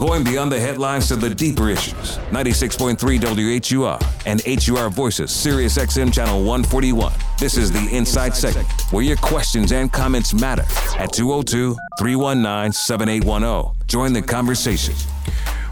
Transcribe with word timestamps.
Going 0.00 0.24
beyond 0.24 0.50
the 0.50 0.58
headlines 0.58 1.08
to 1.08 1.16
the 1.16 1.28
deeper 1.28 1.68
issues. 1.68 2.16
96.3 2.30 3.20
WHUR 3.20 3.98
and 4.24 4.40
HUR 4.40 4.88
Voices, 4.88 5.30
Sirius 5.30 5.76
XM 5.76 6.10
Channel 6.10 6.38
141. 6.38 7.12
This 7.38 7.58
is 7.58 7.70
the 7.70 7.86
Insight 7.94 8.34
Segment, 8.34 8.66
where 8.92 9.04
your 9.04 9.18
questions 9.18 9.72
and 9.72 9.92
comments 9.92 10.32
matter 10.32 10.64
at 10.98 11.12
202 11.12 11.76
319 11.98 12.72
7810. 12.72 13.86
Join 13.88 14.14
the 14.14 14.22
conversation. 14.22 14.94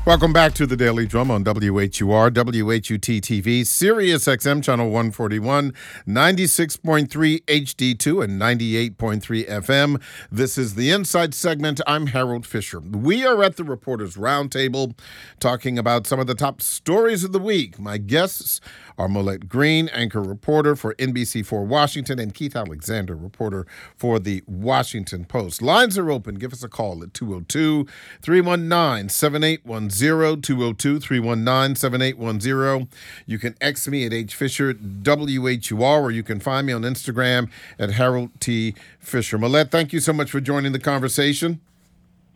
Welcome 0.08 0.32
back 0.32 0.54
to 0.54 0.66
the 0.66 0.74
Daily 0.74 1.04
Drum 1.04 1.30
on 1.30 1.44
WHUR, 1.44 2.30
WHUT 2.30 3.20
TV, 3.20 3.66
Sirius 3.66 4.24
XM 4.24 4.64
Channel 4.64 4.86
141, 4.86 5.74
96.3 6.08 7.44
HD2 7.44 8.24
and 8.24 8.40
98.3 8.40 9.46
FM. 9.46 10.00
This 10.32 10.56
is 10.56 10.76
the 10.76 10.90
Insight 10.90 11.34
segment. 11.34 11.82
I'm 11.86 12.06
Harold 12.06 12.46
Fisher. 12.46 12.80
We 12.80 13.26
are 13.26 13.42
at 13.42 13.56
the 13.56 13.64
Reporters 13.64 14.16
Roundtable 14.16 14.98
talking 15.40 15.78
about 15.78 16.06
some 16.06 16.18
of 16.18 16.26
the 16.26 16.34
top 16.34 16.62
stories 16.62 17.22
of 17.22 17.32
the 17.32 17.38
week. 17.38 17.78
My 17.78 17.98
guests 17.98 18.62
are 18.96 19.08
Molette 19.08 19.46
Green, 19.46 19.88
anchor 19.90 20.22
reporter 20.22 20.74
for 20.74 20.94
NBC4 20.94 21.66
Washington, 21.66 22.18
and 22.18 22.32
Keith 22.32 22.56
Alexander, 22.56 23.14
reporter 23.14 23.66
for 23.94 24.18
the 24.18 24.42
Washington 24.46 25.26
Post. 25.26 25.60
Lines 25.60 25.98
are 25.98 26.10
open. 26.10 26.36
Give 26.36 26.54
us 26.54 26.64
a 26.64 26.68
call 26.68 27.02
at 27.02 27.12
202 27.12 27.86
319 28.22 29.10
7810. 29.10 29.97
202 30.00 31.00
319 31.00 31.76
7810. 31.76 32.88
You 33.26 33.38
can 33.38 33.54
X 33.60 33.88
me 33.88 34.06
at 34.06 34.12
H 34.12 34.34
Fisher 34.34 34.74
WHUR, 34.74 36.02
or 36.02 36.10
you 36.10 36.22
can 36.22 36.40
find 36.40 36.66
me 36.66 36.72
on 36.72 36.82
Instagram 36.82 37.50
at 37.78 37.92
Harold 37.92 38.30
T. 38.40 38.74
Fisher. 38.98 39.38
Molette, 39.38 39.70
thank 39.70 39.92
you 39.92 40.00
so 40.00 40.12
much 40.12 40.30
for 40.30 40.40
joining 40.40 40.72
the 40.72 40.78
conversation. 40.78 41.60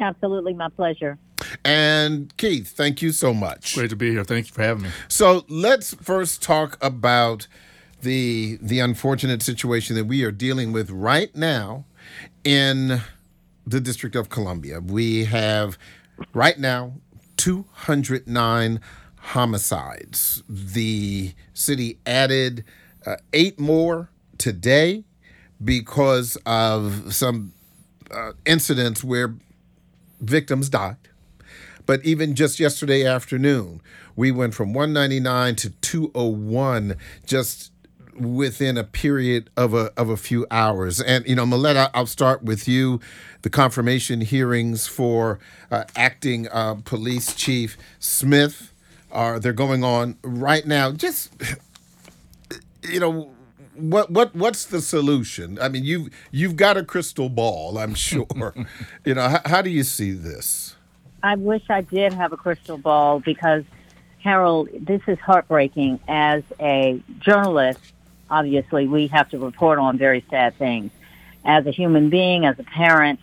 Absolutely, 0.01 0.55
my 0.55 0.69
pleasure. 0.69 1.19
And 1.65 2.37
Keith, 2.37 2.69
thank 2.69 3.03
you 3.03 3.13
so 3.13 3.33
much. 3.35 3.75
Great 3.75 3.91
to 3.91 3.97
be 3.97 4.11
here. 4.11 4.25
Thank 4.25 4.49
you 4.49 4.53
for 4.53 4.63
having 4.63 4.85
me. 4.85 4.91
So 5.09 5.45
let's 5.49 5.95
first 5.95 6.43
talk 6.43 6.79
about 6.81 7.47
the 8.03 8.59
the 8.61 8.81
unfortunate 8.81 9.43
situation 9.43 9.97
that 9.97 10.05
we 10.05 10.25
are 10.25 10.33
dealing 10.33 10.73
with 10.73 10.91
right 10.91 11.35
now 11.37 11.85
in 12.45 13.01
the 13.67 13.81
District 13.81 14.17
of 14.17 14.29
Columbia. 14.29 14.81
We 14.81 15.25
have 15.25 15.79
right 16.35 16.59
now 16.59 16.95
209 17.37 18.81
homicides. 19.19 20.43
The 20.49 21.33
city 21.55 21.99
added 22.07 22.65
uh, 23.07 23.17
eight 23.33 23.59
more 23.59 24.11
today 24.39 25.05
because 25.65 26.37
of 26.45 27.15
some 27.15 27.53
uh, 28.11 28.33
incidents 28.45 29.05
where 29.05 29.35
victims 30.21 30.69
died. 30.69 30.97
But 31.87 32.05
even 32.05 32.35
just 32.35 32.61
yesterday 32.61 33.05
afternoon, 33.07 33.81
we 34.15 34.31
went 34.31 34.55
from 34.55 34.73
199 34.73 35.57
to 35.57 35.71
201 35.71 36.97
just 37.27 37.73
within 38.15 38.77
a 38.77 38.85
period 38.85 39.51
of 39.57 39.75
a 39.75 39.93
of 39.97 40.09
a 40.09 40.17
few 40.17 40.47
hours. 40.51 41.01
And 41.01 41.27
you 41.27 41.35
know, 41.35 41.47
Molette, 41.47 41.91
I'll 41.95 42.07
start 42.07 42.43
with 42.43 42.69
you. 42.69 43.01
The 43.43 43.51
confirmation 43.51 44.21
hearings 44.21 44.87
for 44.87 45.39
uh, 45.71 45.85
acting 45.97 46.49
uh, 46.49 46.77
police 46.85 47.35
chief 47.35 47.77
Smith 47.99 48.73
are 49.11 49.39
they're 49.39 49.53
going 49.53 49.85
on 49.85 50.17
right 50.23 50.67
now. 50.67 50.93
Just 50.93 51.33
you 52.83 53.01
know. 53.01 53.31
What 53.75 54.11
what 54.11 54.37
what's 54.37 54.67
the 54.67 54.83
solution? 54.83 55.59
I 55.59 55.71
mean, 55.71 55.83
you've 55.83 56.11
you've 56.31 56.57
got 56.57 56.77
a 56.77 56.85
crystal 56.85 57.31
ball, 57.31 57.79
I'm 57.79 57.95
sure. 57.95 58.27
you 59.07 59.15
know, 59.15 59.29
how, 59.31 59.41
how 59.47 59.63
do 59.63 59.71
you 59.71 59.83
see 59.83 60.13
this? 60.13 60.77
I 61.23 61.37
wish 61.37 61.63
I 61.71 61.83
did 61.83 62.13
have 62.13 62.33
a 62.33 62.37
crystal 62.37 62.77
ball 62.77 63.21
because, 63.21 63.65
Harold, 64.19 64.69
this 64.73 65.01
is 65.07 65.19
heartbreaking. 65.21 66.01
As 66.09 66.43
a 66.61 67.01
journalist, 67.21 67.81
obviously, 68.33 68.89
we 68.89 69.09
have 69.09 69.29
to 69.31 69.39
report 69.39 69.79
on 69.79 69.99
very 69.99 70.25
sad 70.31 70.57
things. 70.57 70.91
As 71.45 71.67
a 71.67 71.71
human 71.71 72.09
being, 72.09 72.47
as 72.47 72.59
a 72.59 72.65
parent, 72.65 73.21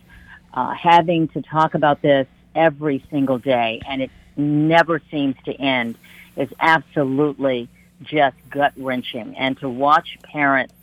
uh, 0.54 0.72
having 0.72 1.28
to 1.28 1.42
talk 1.42 1.74
about 1.74 2.00
this 2.00 2.26
every 2.54 3.04
single 3.10 3.38
day, 3.38 3.80
and 3.86 4.00
it 4.02 4.10
never 4.36 5.02
seems 5.10 5.34
to 5.44 5.52
end, 5.52 5.96
is 6.36 6.48
absolutely 6.60 7.68
just 8.02 8.36
gut 8.48 8.72
wrenching. 8.76 9.36
And 9.36 9.58
to 9.58 9.68
watch 9.68 10.18
parents 10.22 10.74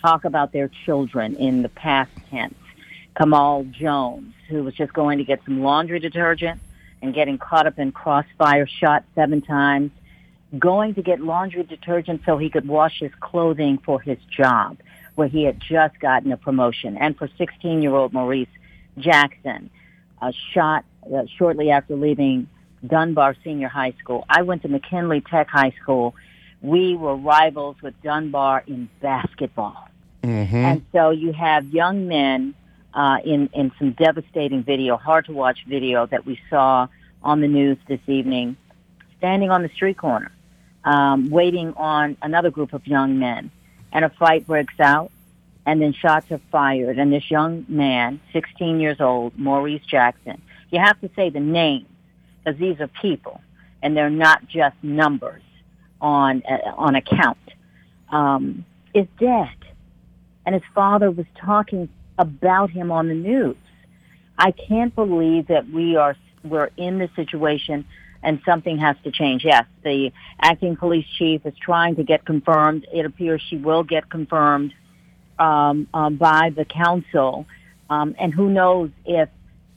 talk 0.00 0.24
about 0.24 0.52
their 0.52 0.68
children 0.86 1.36
in 1.36 1.62
the 1.62 1.68
past 1.68 2.10
tense 2.30 2.54
Kamal 3.16 3.64
Jones, 3.64 4.32
who 4.48 4.62
was 4.62 4.74
just 4.74 4.92
going 4.92 5.18
to 5.18 5.24
get 5.24 5.44
some 5.44 5.62
laundry 5.62 5.98
detergent 5.98 6.60
and 7.02 7.12
getting 7.12 7.36
caught 7.36 7.66
up 7.66 7.78
in 7.78 7.92
crossfire, 7.92 8.66
shot 8.66 9.04
seven 9.14 9.42
times, 9.42 9.90
going 10.58 10.94
to 10.94 11.02
get 11.02 11.20
laundry 11.20 11.62
detergent 11.62 12.22
so 12.24 12.38
he 12.38 12.48
could 12.48 12.66
wash 12.66 13.00
his 13.00 13.12
clothing 13.20 13.78
for 13.84 14.00
his 14.00 14.18
job, 14.30 14.78
where 15.14 15.28
he 15.28 15.44
had 15.44 15.60
just 15.60 15.98
gotten 16.00 16.32
a 16.32 16.36
promotion. 16.36 16.96
And 16.96 17.16
for 17.16 17.28
16-year-old 17.28 18.12
Maurice 18.12 18.48
Jackson, 18.98 19.70
uh, 20.20 20.32
shot 20.52 20.84
uh, 21.14 21.24
shortly 21.36 21.70
after 21.70 21.96
leaving 21.96 22.48
Dunbar 22.86 23.36
Senior 23.44 23.68
High 23.68 23.94
School. 24.00 24.24
I 24.28 24.42
went 24.42 24.62
to 24.62 24.68
McKinley 24.68 25.20
Tech 25.20 25.48
High 25.48 25.74
School. 25.82 26.14
We 26.62 26.96
were 26.96 27.16
rivals 27.16 27.76
with 27.82 28.00
Dunbar 28.02 28.64
in 28.66 28.88
basketball. 29.00 29.88
Mm-hmm. 30.22 30.56
And 30.56 30.86
so 30.92 31.10
you 31.10 31.32
have 31.32 31.66
young 31.66 32.08
men 32.08 32.54
uh, 32.94 33.18
in 33.24 33.48
in 33.52 33.70
some 33.78 33.92
devastating 33.92 34.64
video, 34.64 34.96
hard 34.96 35.26
to 35.26 35.32
watch 35.32 35.58
video 35.68 36.06
that 36.06 36.26
we 36.26 36.40
saw 36.50 36.88
on 37.22 37.40
the 37.40 37.48
news 37.48 37.78
this 37.86 38.00
evening, 38.06 38.56
standing 39.18 39.50
on 39.50 39.62
the 39.62 39.68
street 39.70 39.98
corner, 39.98 40.32
um, 40.84 41.30
waiting 41.30 41.74
on 41.74 42.16
another 42.22 42.50
group 42.50 42.72
of 42.72 42.86
young 42.86 43.18
men, 43.18 43.50
and 43.92 44.04
a 44.04 44.10
fight 44.10 44.46
breaks 44.46 44.78
out, 44.80 45.10
and 45.66 45.82
then 45.82 45.92
shots 45.92 46.30
are 46.30 46.40
fired, 46.50 46.98
and 46.98 47.12
this 47.12 47.30
young 47.30 47.64
man, 47.68 48.20
16 48.32 48.80
years 48.80 49.00
old, 49.00 49.38
Maurice 49.38 49.84
Jackson, 49.86 50.40
you 50.70 50.78
have 50.78 51.00
to 51.00 51.10
say 51.14 51.30
the 51.30 51.40
names 51.40 51.86
because 52.38 52.58
these 52.58 52.80
are 52.80 52.88
people, 52.88 53.40
and 53.82 53.96
they're 53.96 54.10
not 54.10 54.46
just 54.48 54.76
numbers 54.82 55.42
on 56.00 56.42
uh, 56.48 56.70
on 56.76 56.94
a 56.94 57.02
count, 57.02 57.38
um, 58.10 58.64
is 58.94 59.06
dead, 59.18 59.56
and 60.46 60.54
his 60.54 60.64
father 60.74 61.10
was 61.10 61.26
talking 61.38 61.88
about 62.18 62.70
him 62.70 62.90
on 62.90 63.08
the 63.08 63.14
news. 63.14 63.56
I 64.38 64.52
can't 64.52 64.94
believe 64.94 65.48
that 65.48 65.68
we 65.68 65.96
are 65.96 66.16
we're 66.44 66.70
in 66.76 66.98
this 66.98 67.10
situation 67.16 67.84
and 68.22 68.40
something 68.44 68.78
has 68.78 68.96
to 69.04 69.10
change. 69.10 69.44
Yes, 69.44 69.64
the 69.82 70.12
acting 70.40 70.76
police 70.76 71.06
chief 71.18 71.46
is 71.46 71.54
trying 71.56 71.96
to 71.96 72.02
get 72.02 72.24
confirmed. 72.24 72.86
It 72.92 73.06
appears 73.06 73.42
she 73.48 73.56
will 73.56 73.84
get 73.84 74.10
confirmed 74.10 74.74
um, 75.38 75.86
um, 75.94 76.16
by 76.16 76.50
the 76.50 76.64
council, 76.64 77.46
um, 77.88 78.16
and 78.18 78.34
who 78.34 78.50
knows 78.50 78.90
if 79.04 79.28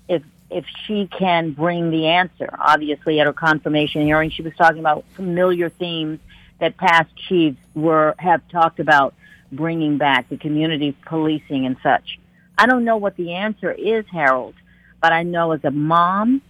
if 0.07 0.23
if 0.49 0.65
she 0.85 1.07
can 1.07 1.51
bring 1.51 1.91
the 1.91 2.07
answer. 2.07 2.49
Obviously, 2.57 3.19
at 3.19 3.27
her 3.27 3.33
confirmation 3.33 4.01
hearing, 4.01 4.31
she 4.31 4.41
was 4.41 4.53
talking 4.55 4.79
about 4.79 5.05
familiar 5.15 5.69
themes 5.69 6.19
that 6.59 6.77
past 6.77 7.09
chiefs 7.27 7.59
were 7.75 8.15
have 8.17 8.47
talked 8.49 8.79
about 8.79 9.13
bringing 9.51 9.97
back 9.97 10.29
the 10.29 10.37
community 10.37 10.95
policing 11.05 11.65
and 11.65 11.77
such. 11.83 12.19
I 12.57 12.67
don't 12.67 12.85
know 12.85 12.97
what 12.97 13.15
the 13.17 13.33
answer 13.33 13.71
is, 13.71 14.05
Harold, 14.11 14.55
but 15.01 15.11
I 15.11 15.23
know 15.23 15.51
as 15.51 15.63
a 15.63 15.71
mom 15.71 16.41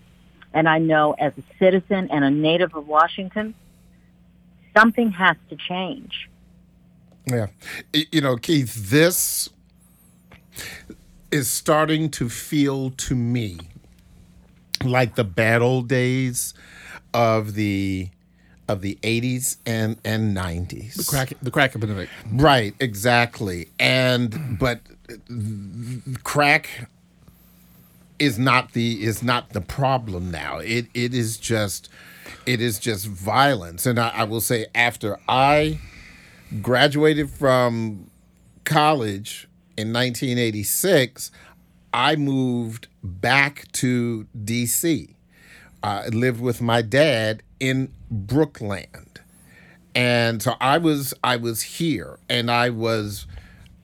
and 0.53 0.67
I 0.67 0.79
know 0.79 1.13
as 1.13 1.34
a 1.38 1.44
citizen 1.57 2.09
and 2.12 2.23
a 2.23 2.29
native 2.29 2.75
of 2.75 2.88
Washington, 2.88 3.53
something 4.75 5.12
has 5.12 5.38
to 5.50 5.56
change. 5.56 6.29
Yeah. 7.25 7.47
You 7.94 8.22
know, 8.22 8.35
Keith, 8.38 8.89
this 8.89 9.50
is 11.31 11.50
starting 11.50 12.09
to 12.12 12.30
feel 12.30 12.92
to 12.92 13.15
me 13.15 13.59
like 14.83 15.15
the 15.15 15.24
bad 15.24 15.62
old 15.62 15.88
days 15.88 16.54
of 17.13 17.54
the 17.54 18.09
of 18.68 18.81
the 18.81 18.97
80s 19.04 19.57
and 19.65 19.97
and 20.04 20.36
90s. 20.36 20.95
The 20.95 21.04
crack, 21.04 21.33
the 21.42 21.51
crack 21.51 21.75
epidemic. 21.75 22.09
Right, 22.31 22.74
exactly. 22.80 23.69
And 23.80 24.57
but 24.59 24.81
uh, 25.09 25.15
crack 26.24 26.89
is 28.21 28.38
not 28.38 28.73
the 28.73 29.03
is 29.03 29.23
not 29.23 29.50
the 29.50 29.59
problem 29.59 30.29
now. 30.29 30.59
It 30.59 30.85
it 30.94 31.13
is 31.15 31.38
just 31.38 31.89
it 32.45 32.62
is 32.62 32.77
just 32.77 33.07
violence. 33.07 33.88
And 33.88 34.00
I, 34.00 34.09
I 34.09 34.23
will 34.25 34.41
say 34.41 34.68
after 34.75 35.18
I 35.27 35.79
graduated 36.62 37.31
from 37.31 38.12
college 38.63 39.47
in 39.75 39.91
1986, 39.91 41.31
I 41.91 42.15
moved 42.15 42.88
back 43.03 43.65
to 43.73 44.27
DC. 44.38 45.15
I 45.81 46.07
lived 46.09 46.41
with 46.41 46.62
my 46.62 46.83
dad 46.83 47.41
in 47.59 47.91
Brookland. 48.13 49.18
And 49.95 50.44
so 50.44 50.53
I 50.62 50.77
was 50.77 51.15
I 51.23 51.38
was 51.38 51.63
here 51.63 52.19
and 52.29 52.51
I 52.51 52.69
was 52.69 53.25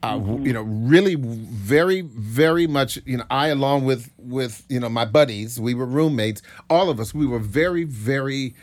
uh, 0.02 0.12
w 0.12 0.36
mm-hmm. 0.36 0.46
you 0.46 0.52
know, 0.52 0.62
really 0.62 1.16
very, 1.16 2.02
very 2.02 2.66
much, 2.66 2.98
you 3.04 3.16
know, 3.16 3.24
I 3.30 3.48
along 3.48 3.84
with 3.84 4.10
with 4.18 4.64
you 4.68 4.78
know 4.80 4.88
my 4.88 5.04
buddies, 5.04 5.60
we 5.60 5.74
were 5.74 5.86
roommates. 5.86 6.40
All 6.70 6.88
of 6.88 7.00
us, 7.00 7.12
we 7.12 7.26
were 7.26 7.40
very, 7.40 7.84
very 7.84 8.54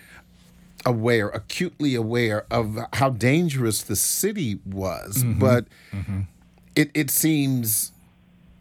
aware, 0.85 1.29
acutely 1.29 1.95
aware 1.95 2.45
of 2.51 2.77
how 2.93 3.09
dangerous 3.09 3.81
the 3.83 3.95
city 3.95 4.59
was. 4.65 5.23
Mm-hmm. 5.23 5.39
But 5.39 5.65
mm-hmm. 5.91 6.21
it 6.75 6.89
it 6.93 7.09
seems 7.09 7.91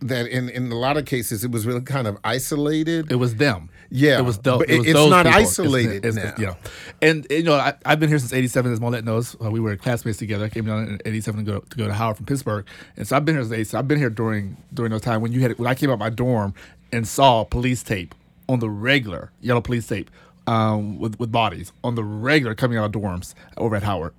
that 0.05 0.27
in 0.27 0.51
in 0.51 0.71
a 0.71 0.75
lot 0.75 0.97
of 0.97 1.06
cases, 1.06 1.45
it 1.45 1.51
was 1.51 1.67
really 1.67 1.81
kind 1.81 2.06
of 2.06 2.19
isolated. 2.23 3.11
It 3.11 3.17
was 3.17 3.37
them. 3.37 3.71
Yeah, 3.91 4.19
it 4.19 4.23
was, 4.23 4.39
but 4.39 4.69
it 4.69 4.79
was 4.79 4.87
it's 4.87 4.95
those 4.95 5.11
not 5.11 5.25
people. 5.25 5.41
isolated 5.41 6.05
It's, 6.05 6.17
it's, 6.17 6.39
know, 6.39 6.56
and 7.01 7.27
you 7.31 7.43
know, 7.43 7.55
I, 7.55 7.75
I've 7.85 8.01
been 8.01 8.09
here 8.09 8.19
since 8.19 8.33
'87, 8.33 8.73
as 8.73 8.81
Molette 8.81 9.05
knows. 9.05 9.37
Uh, 9.43 9.51
we 9.51 9.61
were 9.61 9.77
classmates 9.77 10.19
together. 10.19 10.45
I 10.45 10.49
came 10.49 10.67
down 10.67 10.89
in 10.89 11.01
'87 11.05 11.45
to 11.45 11.53
go 11.53 11.61
to 11.61 11.77
go 11.77 11.87
to 11.87 11.95
Howard 11.95 12.17
from 12.17 12.27
Pittsburgh, 12.27 12.67
and 12.97 13.06
so 13.06 13.17
I've 13.17 13.25
been 13.25 13.35
here 13.35 13.43
since 13.45 13.53
'87. 13.53 13.79
I've 13.79 13.89
been 13.89 13.99
here 13.99 14.11
during 14.11 14.56
during 14.73 14.91
those 14.91 15.01
time 15.01 15.21
when 15.21 15.33
you 15.33 15.41
had 15.41 15.59
when 15.59 15.69
I 15.69 15.75
came 15.75 15.91
out 15.91 15.99
my 15.99 16.11
dorm 16.11 16.55
and 16.93 17.09
saw 17.09 17.45
police 17.45 17.83
tape 17.83 18.15
on 18.49 18.59
the 18.59 18.69
regular, 18.69 19.31
yellow 19.41 19.61
police 19.61 19.87
tape 19.87 20.11
um, 20.47 20.99
with 20.99 21.19
with 21.19 21.33
bodies 21.33 21.73
on 21.83 21.95
the 21.95 22.05
regular 22.05 22.55
coming 22.55 22.77
out 22.79 22.85
of 22.85 23.00
dorms 23.00 23.35
over 23.57 23.77
at 23.77 23.83
Howard 23.83 24.12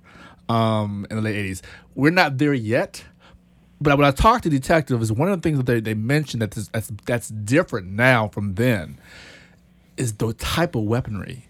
um, 0.48 1.06
in 1.10 1.16
the 1.16 1.22
late 1.22 1.36
'80s. 1.36 1.62
We're 1.94 2.10
not 2.10 2.38
there 2.38 2.54
yet. 2.54 3.04
But 3.80 3.98
when 3.98 4.06
I 4.06 4.10
talked 4.10 4.44
to 4.44 4.50
detectives, 4.50 5.12
one 5.12 5.28
of 5.28 5.40
the 5.40 5.46
things 5.46 5.58
that 5.58 5.66
they, 5.66 5.80
they 5.80 5.94
mentioned 5.94 6.42
that 6.42 6.52
this, 6.52 6.68
that's, 6.68 6.90
that's 7.04 7.28
different 7.28 7.88
now 7.88 8.28
from 8.28 8.54
then 8.54 8.98
is 9.96 10.14
the 10.14 10.32
type 10.34 10.74
of 10.74 10.84
weaponry. 10.84 11.46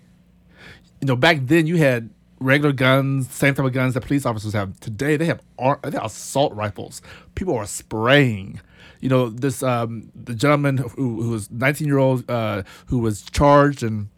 You 1.00 1.06
know, 1.06 1.16
back 1.16 1.38
then 1.42 1.66
you 1.66 1.76
had 1.76 2.10
regular 2.40 2.72
guns, 2.72 3.30
same 3.30 3.54
type 3.54 3.64
of 3.64 3.72
guns 3.72 3.94
that 3.94 4.02
police 4.02 4.26
officers 4.26 4.52
have. 4.52 4.78
Today 4.80 5.16
they 5.16 5.26
have 5.26 5.40
ar- 5.58 5.80
they 5.82 5.92
have 5.92 6.04
assault 6.04 6.52
rifles. 6.54 7.02
People 7.34 7.56
are 7.56 7.66
spraying. 7.66 8.60
You 9.00 9.08
know, 9.08 9.28
this 9.28 9.62
um, 9.62 10.10
the 10.14 10.34
gentleman 10.34 10.78
who, 10.78 11.22
who 11.22 11.30
was 11.30 11.50
19 11.50 11.86
year 11.86 11.98
old 11.98 12.28
uh, 12.30 12.62
who 12.86 12.98
was 12.98 13.22
charged 13.22 13.82
and 13.82 14.08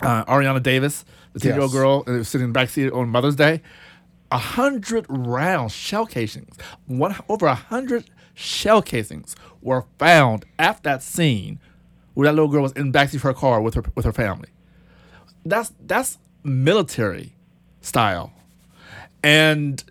uh, 0.00 0.24
Ariana 0.24 0.62
Davis, 0.62 1.04
the 1.32 1.40
10 1.40 1.52
year 1.52 1.62
old 1.62 1.72
girl, 1.72 2.04
uh, 2.06 2.12
was 2.12 2.28
sitting 2.28 2.44
in 2.44 2.50
the 2.50 2.54
back 2.54 2.68
seat 2.68 2.90
on 2.92 3.08
Mother's 3.08 3.36
Day. 3.36 3.62
A 4.30 4.38
hundred 4.38 5.06
round 5.08 5.70
shell 5.70 6.06
casings, 6.06 6.56
one 6.86 7.14
over 7.28 7.46
a 7.46 7.54
hundred 7.54 8.04
shell 8.34 8.82
casings 8.82 9.36
were 9.62 9.84
found 9.98 10.44
at 10.58 10.82
that 10.82 11.02
scene 11.02 11.60
where 12.14 12.26
that 12.26 12.32
little 12.32 12.48
girl 12.48 12.62
was 12.62 12.72
in 12.72 12.90
the 12.92 12.98
backseat 12.98 13.16
of 13.16 13.22
her 13.22 13.34
car 13.34 13.60
with 13.60 13.74
her 13.74 13.84
with 13.94 14.04
her 14.04 14.12
family. 14.12 14.48
That's 15.44 15.72
that's 15.86 16.18
military 16.42 17.34
style, 17.80 18.32
and 19.22 19.82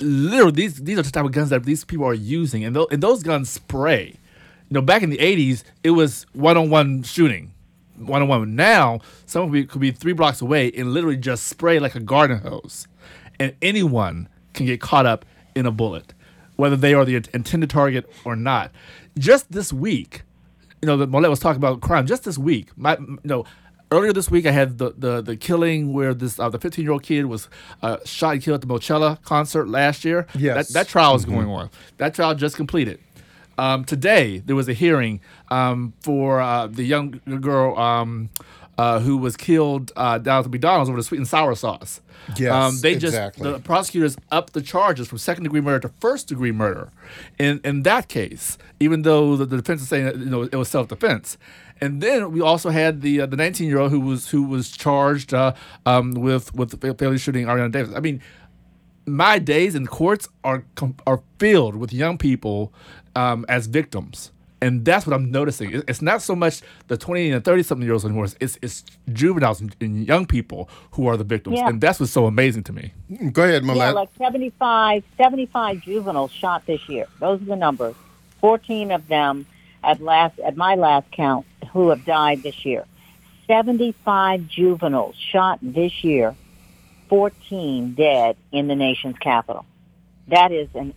literally 0.00 0.52
these 0.52 0.76
these 0.76 0.98
are 0.98 1.02
the 1.02 1.10
type 1.10 1.24
of 1.24 1.32
guns 1.32 1.50
that 1.50 1.64
these 1.64 1.84
people 1.84 2.06
are 2.06 2.14
using, 2.14 2.64
and, 2.64 2.74
tho- 2.74 2.88
and 2.90 3.02
those 3.02 3.22
guns 3.22 3.50
spray. 3.50 4.16
You 4.68 4.74
know, 4.74 4.82
back 4.82 5.02
in 5.02 5.10
the 5.10 5.18
'80s, 5.18 5.62
it 5.82 5.90
was 5.90 6.26
one-on-one 6.32 7.02
shooting, 7.02 7.52
one-on-one. 7.96 8.54
Now, 8.54 9.00
someone 9.26 9.50
could 9.50 9.52
be, 9.52 9.64
could 9.66 9.80
be 9.80 9.90
three 9.90 10.12
blocks 10.12 10.40
away 10.40 10.70
and 10.72 10.94
literally 10.94 11.16
just 11.16 11.48
spray 11.48 11.80
like 11.80 11.96
a 11.96 12.00
garden 12.00 12.38
hose, 12.38 12.86
and 13.40 13.54
anyone 13.62 14.28
can 14.52 14.66
get 14.66 14.80
caught 14.80 15.06
up 15.06 15.24
in 15.56 15.66
a 15.66 15.72
bullet, 15.72 16.14
whether 16.56 16.76
they 16.76 16.94
are 16.94 17.04
the 17.04 17.16
intended 17.16 17.70
target 17.70 18.08
or 18.24 18.36
not. 18.36 18.70
Just 19.18 19.50
this 19.50 19.72
week, 19.72 20.22
you 20.80 20.86
know, 20.86 20.96
the 20.96 21.06
Molette 21.06 21.30
was 21.30 21.40
talking 21.40 21.56
about 21.56 21.80
crime. 21.80 22.06
Just 22.06 22.24
this 22.24 22.38
week, 22.38 22.68
my, 22.76 22.96
you 22.98 23.18
know, 23.24 23.44
earlier 23.90 24.12
this 24.12 24.30
week, 24.30 24.46
I 24.46 24.52
had 24.52 24.78
the 24.78 24.94
the, 24.96 25.20
the 25.20 25.36
killing 25.36 25.92
where 25.92 26.14
this 26.14 26.38
uh, 26.38 26.48
the 26.48 26.58
15 26.58 26.82
year 26.84 26.92
old 26.92 27.02
kid 27.02 27.26
was 27.26 27.48
uh, 27.82 27.96
shot 28.04 28.34
and 28.34 28.42
killed 28.42 28.62
at 28.62 28.68
the 28.68 28.72
Moechella 28.72 29.20
concert 29.22 29.68
last 29.68 30.04
year. 30.04 30.26
Yes. 30.36 30.68
that, 30.68 30.74
that 30.74 30.88
trial 30.88 31.14
is 31.16 31.24
going 31.24 31.48
on. 31.48 31.70
That 31.96 32.14
trial 32.14 32.34
just 32.34 32.56
completed. 32.56 33.00
Um, 33.58 33.84
today 33.84 34.38
there 34.38 34.56
was 34.56 34.68
a 34.68 34.72
hearing 34.72 35.20
um, 35.50 35.92
for 36.00 36.40
uh, 36.40 36.66
the 36.66 36.84
young 36.84 37.20
girl 37.40 37.76
um, 37.78 38.30
uh, 38.80 38.98
who 38.98 39.18
was 39.18 39.36
killed 39.36 39.92
uh, 39.94 40.16
down 40.16 40.38
at 40.38 40.44
the 40.44 40.48
McDonald's 40.48 40.88
over 40.88 40.98
the 40.98 41.02
sweet 41.02 41.18
and 41.18 41.28
sour 41.28 41.54
sauce. 41.54 42.00
Yes, 42.38 42.50
um, 42.50 42.80
they 42.80 42.94
just 42.94 43.12
exactly. 43.12 43.52
the 43.52 43.58
prosecutors 43.58 44.16
upped 44.30 44.54
the 44.54 44.62
charges 44.62 45.06
from 45.06 45.18
second 45.18 45.44
degree 45.44 45.60
murder 45.60 45.80
to 45.80 45.94
first 46.00 46.28
degree 46.28 46.50
murder. 46.50 46.90
In 47.38 47.60
in 47.62 47.82
that 47.82 48.08
case, 48.08 48.56
even 48.80 49.02
though 49.02 49.36
the, 49.36 49.44
the 49.44 49.58
defense 49.58 49.82
is 49.82 49.88
saying 49.88 50.06
that, 50.06 50.16
you 50.16 50.24
know 50.24 50.44
it 50.44 50.54
was 50.54 50.70
self 50.70 50.88
defense. 50.88 51.36
And 51.82 52.00
then 52.00 52.32
we 52.32 52.40
also 52.40 52.70
had 52.70 53.02
the 53.02 53.20
uh, 53.20 53.26
the 53.26 53.36
19 53.36 53.68
year 53.68 53.80
old 53.80 53.90
who 53.90 54.00
was 54.00 54.30
who 54.30 54.44
was 54.44 54.70
charged 54.70 55.34
uh, 55.34 55.52
um, 55.84 56.12
with 56.12 56.54
with 56.54 56.80
fatally 56.80 57.18
shooting 57.18 57.44
Ariana 57.44 57.70
Davis. 57.70 57.94
I 57.94 58.00
mean, 58.00 58.22
my 59.04 59.38
days 59.38 59.74
in 59.74 59.86
courts 59.86 60.26
are 60.42 60.64
com- 60.74 60.96
are 61.06 61.22
filled 61.38 61.76
with 61.76 61.92
young 61.92 62.16
people 62.16 62.72
um, 63.14 63.44
as 63.46 63.66
victims, 63.66 64.32
and 64.62 64.84
that's 64.84 65.06
what 65.06 65.14
I'm 65.14 65.30
noticing. 65.30 65.82
It's 65.88 66.02
not 66.02 66.22
so 66.22 66.36
much 66.36 66.60
the 66.88 66.96
20 66.96 67.30
and 67.30 67.44
30 67.44 67.62
something 67.62 67.84
year 67.84 67.92
olds 67.94 68.04
anymore. 68.04 68.26
It's 68.40 68.58
it's 68.62 68.84
juveniles 69.12 69.60
and, 69.60 69.74
and 69.80 70.06
young 70.06 70.26
people 70.26 70.68
who 70.92 71.06
are 71.06 71.16
the 71.16 71.24
victims, 71.24 71.58
Yeah. 71.58 71.68
and 71.68 71.80
that's 71.80 71.98
what's 72.00 72.12
so 72.12 72.26
amazing 72.26 72.64
to 72.64 72.72
me. 72.72 72.92
Go 73.32 73.44
ahead, 73.44 73.64
Yeah, 73.64 73.90
like 73.92 74.10
75, 74.18 75.02
75 75.16 75.80
juveniles 75.80 76.30
shot 76.32 76.66
this 76.66 76.88
year. 76.88 77.06
Those 77.18 77.40
are 77.42 77.46
the 77.46 77.56
numbers. 77.56 77.94
14 78.40 78.90
of 78.90 79.06
them 79.08 79.46
at 79.82 80.00
last, 80.00 80.38
at 80.40 80.56
my 80.56 80.74
last 80.74 81.10
count, 81.10 81.46
who 81.72 81.90
have 81.90 82.04
died 82.04 82.42
this 82.42 82.64
year. 82.64 82.84
75 83.46 84.46
juveniles 84.46 85.16
shot 85.16 85.58
this 85.62 86.04
year, 86.04 86.36
14 87.08 87.94
dead 87.94 88.36
in 88.52 88.68
the 88.68 88.76
nation's 88.76 89.18
capital. 89.18 89.64
That 90.28 90.52
is 90.52 90.68
an 90.74 90.94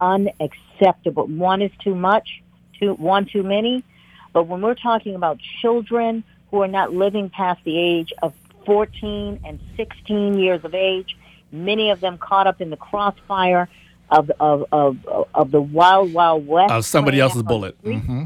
unacceptable. 0.00 1.26
One 1.26 1.62
is 1.62 1.70
too 1.82 1.94
much, 1.94 2.41
two, 2.82 2.94
one 2.94 3.26
too 3.26 3.42
many. 3.42 3.84
But 4.32 4.44
when 4.44 4.60
we're 4.62 4.74
talking 4.74 5.14
about 5.14 5.38
children 5.60 6.24
who 6.50 6.62
are 6.62 6.68
not 6.68 6.92
living 6.92 7.30
past 7.30 7.62
the 7.64 7.78
age 7.78 8.12
of 8.22 8.34
14 8.66 9.40
and 9.44 9.60
16 9.76 10.38
years 10.38 10.64
of 10.64 10.74
age, 10.74 11.16
many 11.50 11.90
of 11.90 12.00
them 12.00 12.18
caught 12.18 12.46
up 12.46 12.60
in 12.60 12.70
the 12.70 12.76
crossfire 12.76 13.68
of 14.10 14.30
of 14.40 14.66
of, 14.72 14.98
of 15.34 15.50
the 15.50 15.60
wild 15.60 16.12
wild 16.12 16.46
west. 16.46 16.72
Uh, 16.72 16.82
somebody 16.82 17.20
else's 17.20 17.42
bullet. 17.42 17.76
street. 17.78 17.98
hmm 18.00 18.24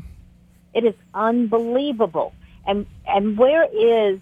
It 0.75 0.85
is 0.85 0.95
unbelievable. 1.15 2.33
And 2.67 2.87
and 3.07 3.39
where 3.39 3.65
is 3.65 4.21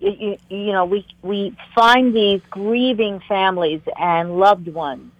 you, 0.00 0.36
you 0.48 0.72
know 0.72 0.84
we 0.84 1.06
we 1.22 1.56
find 1.74 2.14
these 2.14 2.40
grieving 2.50 3.20
families 3.28 3.82
and 3.98 4.38
loved 4.38 4.68
ones, 4.68 5.12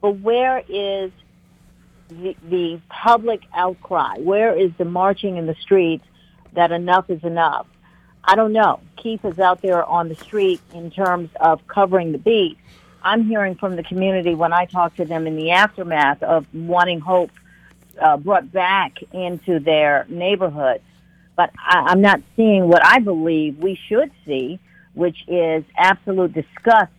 but 0.00 0.12
where 0.20 0.62
is 0.68 1.10
the, 2.08 2.36
the 2.48 2.80
public 2.88 3.42
outcry? 3.54 4.16
Where 4.18 4.56
is 4.56 4.70
the 4.78 4.84
marching 4.84 5.36
in 5.36 5.46
the 5.46 5.54
streets 5.54 6.04
that 6.52 6.72
enough 6.72 7.10
is 7.10 7.22
enough? 7.24 7.66
I 8.24 8.34
don't 8.34 8.52
know. 8.52 8.80
Keith 8.96 9.24
is 9.24 9.38
out 9.38 9.62
there 9.62 9.84
on 9.84 10.08
the 10.08 10.14
street 10.16 10.60
in 10.74 10.90
terms 10.90 11.30
of 11.40 11.66
covering 11.66 12.12
the 12.12 12.18
beat. 12.18 12.58
I'm 13.02 13.24
hearing 13.26 13.54
from 13.54 13.76
the 13.76 13.82
community 13.82 14.34
when 14.34 14.52
I 14.52 14.66
talk 14.66 14.96
to 14.96 15.04
them 15.04 15.26
in 15.26 15.36
the 15.36 15.52
aftermath 15.52 16.22
of 16.22 16.46
wanting 16.52 17.00
hope 17.00 17.30
uh, 18.00 18.16
brought 18.16 18.50
back 18.52 18.98
into 19.12 19.60
their 19.60 20.04
neighborhoods. 20.08 20.84
But 21.36 21.50
I, 21.56 21.86
I'm 21.88 22.00
not 22.00 22.20
seeing 22.36 22.68
what 22.68 22.84
I 22.84 22.98
believe 22.98 23.58
we 23.58 23.78
should 23.88 24.10
see, 24.26 24.58
which 24.94 25.24
is 25.28 25.64
absolute 25.76 26.32
disgust 26.32 26.92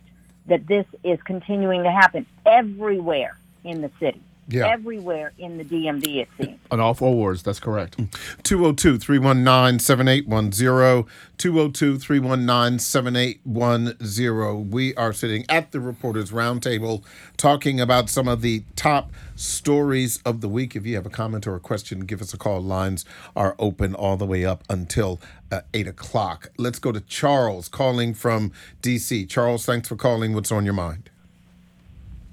that 0.46 0.66
this 0.66 0.86
is 1.04 1.20
continuing 1.22 1.84
to 1.84 1.90
happen 1.90 2.26
everywhere 2.46 3.36
in 3.62 3.82
the 3.82 3.90
city. 4.00 4.22
Yeah. 4.50 4.68
Everywhere 4.68 5.32
in 5.38 5.58
the 5.58 5.64
DMV, 5.64 6.16
it 6.16 6.28
seems. 6.38 6.58
On 6.70 6.80
all 6.80 6.94
four 6.94 7.14
wards, 7.14 7.42
that's 7.42 7.60
correct. 7.60 7.96
202 8.42 8.98
319 8.98 9.78
7810. 9.78 11.12
202 11.38 11.98
319 11.98 12.78
7810. 12.78 14.70
We 14.70 14.94
are 14.96 15.12
sitting 15.12 15.44
at 15.48 15.72
the 15.72 15.80
Reporters 15.80 16.32
Roundtable 16.32 17.04
talking 17.36 17.80
about 17.80 18.10
some 18.10 18.28
of 18.28 18.42
the 18.42 18.64
top 18.76 19.12
stories 19.36 20.20
of 20.24 20.40
the 20.40 20.48
week. 20.48 20.74
If 20.74 20.84
you 20.84 20.96
have 20.96 21.06
a 21.06 21.10
comment 21.10 21.46
or 21.46 21.54
a 21.54 21.60
question, 21.60 22.00
give 22.00 22.20
us 22.20 22.34
a 22.34 22.38
call. 22.38 22.60
Lines 22.60 23.04
are 23.36 23.54
open 23.58 23.94
all 23.94 24.16
the 24.16 24.26
way 24.26 24.44
up 24.44 24.64
until 24.68 25.20
uh, 25.52 25.60
8 25.72 25.86
o'clock. 25.88 26.50
Let's 26.58 26.78
go 26.78 26.92
to 26.92 27.00
Charles 27.00 27.68
calling 27.68 28.14
from 28.14 28.52
D.C. 28.82 29.26
Charles, 29.26 29.64
thanks 29.64 29.88
for 29.88 29.96
calling. 29.96 30.34
What's 30.34 30.52
on 30.52 30.64
your 30.64 30.74
mind? 30.74 31.10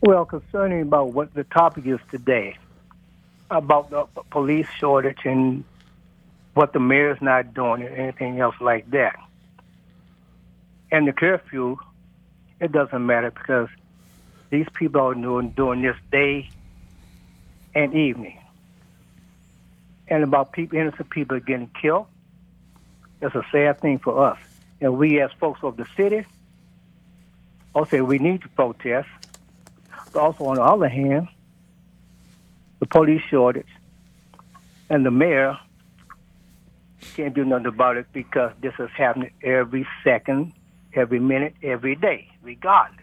Well, 0.01 0.25
concerning 0.25 0.83
about 0.83 1.13
what 1.13 1.33
the 1.33 1.43
topic 1.43 1.87
is 1.87 1.99
today, 2.11 2.57
about 3.49 3.89
the 3.89 4.05
police 4.29 4.67
shortage 4.77 5.25
and 5.25 5.63
what 6.53 6.71
the 6.73 6.79
mayor's 6.79 7.19
not 7.19 7.55
doing 7.55 7.81
and 7.81 7.95
anything 7.95 8.39
else 8.39 8.55
like 8.61 8.89
that. 8.91 9.15
And 10.91 11.07
the 11.07 11.13
curfew, 11.13 11.77
it 12.59 12.71
doesn't 12.71 13.05
matter 13.05 13.31
because 13.31 13.69
these 14.51 14.67
people 14.73 15.01
are 15.01 15.15
doing, 15.15 15.49
doing 15.49 15.81
this 15.81 15.97
day 16.11 16.49
and 17.73 17.93
evening. 17.95 18.39
And 20.07 20.23
about 20.23 20.51
people, 20.51 20.77
innocent 20.77 21.09
people 21.09 21.39
getting 21.39 21.71
killed, 21.81 22.05
it's 23.19 23.33
a 23.33 23.43
sad 23.51 23.81
thing 23.81 23.97
for 23.97 24.25
us. 24.25 24.37
And 24.79 24.97
we 24.97 25.19
as 25.21 25.31
folks 25.39 25.63
of 25.63 25.75
the 25.75 25.87
city, 25.97 26.23
I'll 27.75 27.85
say 27.85 28.01
we 28.01 28.19
need 28.19 28.43
to 28.43 28.49
protest, 28.49 29.09
also, 30.17 30.45
on 30.45 30.55
the 30.55 30.63
other 30.63 30.89
hand, 30.89 31.27
the 32.79 32.86
police 32.86 33.21
shortage 33.29 33.67
and 34.89 35.05
the 35.05 35.12
mayor 35.12 35.57
can't 37.15 37.33
do 37.33 37.45
nothing 37.45 37.67
about 37.67 37.97
it 37.97 38.07
because 38.13 38.51
this 38.62 38.74
is 38.79 38.89
happening 38.95 39.31
every 39.43 39.88
second, 40.03 40.53
every 40.93 41.19
minute, 41.19 41.55
every 41.63 41.95
day, 41.95 42.27
regardless. 42.43 43.00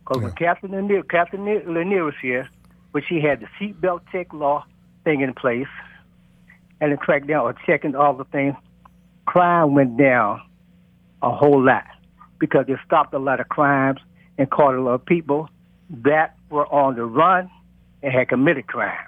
Because 0.00 0.22
when 0.22 0.32
Captain 0.32 0.70
Lanier, 0.70 1.02
Captain 1.02 1.44
Lanier 1.44 2.04
was 2.04 2.14
here, 2.20 2.48
when 2.92 3.02
she 3.06 3.20
had 3.20 3.40
the 3.40 3.46
seatbelt 3.58 4.00
check 4.10 4.32
law 4.32 4.64
thing 5.04 5.20
in 5.20 5.34
place, 5.34 5.68
and 6.80 6.92
the 6.92 6.96
crackdown 6.96 7.42
or 7.42 7.54
checking 7.66 7.94
all 7.94 8.14
the 8.14 8.24
things, 8.24 8.54
crime 9.26 9.74
went 9.74 9.96
down 9.96 10.40
a 11.22 11.30
whole 11.30 11.62
lot 11.62 11.84
because 12.38 12.64
it 12.68 12.78
stopped 12.86 13.12
a 13.12 13.18
lot 13.18 13.40
of 13.40 13.48
crimes 13.48 13.98
and 14.38 14.48
caught 14.50 14.74
a 14.74 14.80
lot 14.80 14.92
of 14.92 15.04
people 15.04 15.48
that 15.90 16.36
were 16.50 16.66
on 16.72 16.94
the 16.96 17.04
run 17.04 17.50
and 18.02 18.12
had 18.12 18.28
committed 18.28 18.66
crimes. 18.66 19.04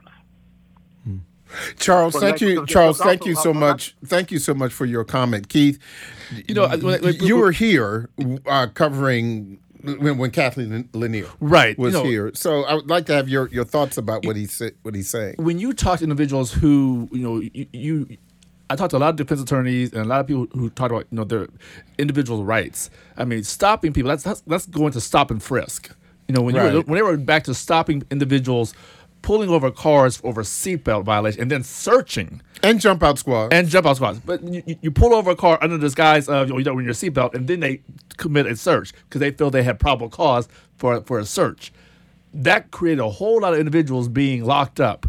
Charles, 1.79 2.15
Well, 2.15 2.21
thank 2.21 2.35
like- 2.35 2.41
you, 2.43 2.67
Charles. 2.67 2.99
Thank 2.99 3.27
you 3.27 3.35
so 3.35 3.53
much. 3.53 3.97
Thank 4.05 4.31
you 4.31 4.39
so 4.39 4.55
much 4.55 4.73
for 4.73 4.85
your 4.87 5.03
comment, 5.03 5.49
Keith. 5.49 5.81
You 6.47 6.55
know, 6.55 6.65
I- 6.65 6.77
when- 6.77 7.03
when- 7.03 7.15
you 7.15 7.39
were 7.39 7.51
here 7.51 8.09
uh, 8.47 8.69
covering 8.73 9.59
when, 9.83 10.17
when 10.19 10.31
Kathleen 10.31 10.89
Lanier 10.93 11.27
Right, 11.41 11.77
you 11.77 11.83
was 11.83 11.95
know- 11.95 12.05
here. 12.05 12.31
So 12.35 12.63
I 12.65 12.75
would 12.75 12.89
like 12.89 13.07
to 13.07 13.15
have 13.15 13.29
your, 13.29 13.49
your 13.49 13.65
thoughts 13.65 13.99
about 13.99 14.25
what 14.25 14.37
he 14.37 14.47
sa- 14.47 14.69
what 14.83 14.95
he's 14.95 15.09
saying. 15.09 15.37
when 15.39 15.59
you 15.59 15.73
talk 15.73 15.99
to 15.99 16.05
individuals 16.05 16.53
who 16.53 17.09
you 17.11 17.23
know 17.23 17.41
you, 17.41 17.67
you 17.73 18.17
I 18.71 18.77
talked 18.77 18.93
to 18.93 18.97
a 18.97 18.99
lot 18.99 19.11
of 19.11 19.17
defense 19.17 19.41
attorneys 19.43 19.93
and 19.93 20.03
a 20.03 20.09
lot 20.09 20.21
of 20.21 20.27
people 20.29 20.47
who 20.53 20.71
talk 20.71 20.91
about 20.91 21.07
you 21.11 21.17
know 21.17 21.25
their 21.25 21.49
individual 21.99 22.45
rights. 22.45 22.89
I 23.17 23.25
mean, 23.25 23.43
stopping 23.45 23.93
people 23.93 24.09
that's 24.11 24.23
that's, 24.23 24.41
that's 24.43 24.67
going 24.67 24.93
to 24.93 25.01
stop 25.01 25.31
and 25.31 25.43
frisk. 25.43 25.91
You 26.29 26.35
know, 26.35 26.43
when 26.43 26.55
you 26.55 26.61
were, 26.63 26.81
when 26.83 26.97
they 26.97 27.03
were 27.03 27.17
back 27.17 27.45
to 27.45 27.55
stopping 27.55 28.05
individuals 28.11 28.73
pulling 29.23 29.51
over 29.51 29.71
cars 29.71 30.21
over 30.25 30.43
seatbelt 30.43 31.05
violation 31.05 31.43
and 31.43 31.51
then 31.51 31.63
searching 31.63 32.41
And 32.63 32.81
jump 32.81 33.03
out 33.03 33.19
squad. 33.19 33.53
and 33.53 33.69
jump 33.69 33.87
out 33.87 33.97
squads. 33.97 34.19
But 34.21 34.43
you, 34.45 34.63
you- 34.81 34.91
pull 34.93 35.13
over 35.13 35.33
a 35.33 35.37
car 35.37 35.59
under 35.61 35.77
the 35.77 35.83
disguise 35.87 36.27
of 36.29 36.47
you 36.47 36.53
know, 36.55 36.59
you 36.59 36.65
don't 36.65 36.77
wear 36.77 36.85
your 36.85 36.95
seatbelt, 36.95 37.35
and 37.35 37.47
then 37.49 37.61
they 37.61 37.83
commit 38.17 38.47
a 38.47 38.57
search 38.57 38.93
because 39.09 39.19
they 39.21 39.31
feel 39.33 39.51
they 39.51 39.63
had 39.65 39.81
probable 39.81 40.09
cause 40.09 40.49
for 40.79 41.01
for 41.03 41.19
a 41.19 41.27
search. 41.27 41.73
That 42.33 42.71
created 42.71 43.01
a 43.03 43.11
whole 43.11 43.41
lot 43.41 43.53
of 43.55 43.59
individuals 43.59 44.07
being 44.09 44.45
locked 44.45 44.79
up, 44.81 45.07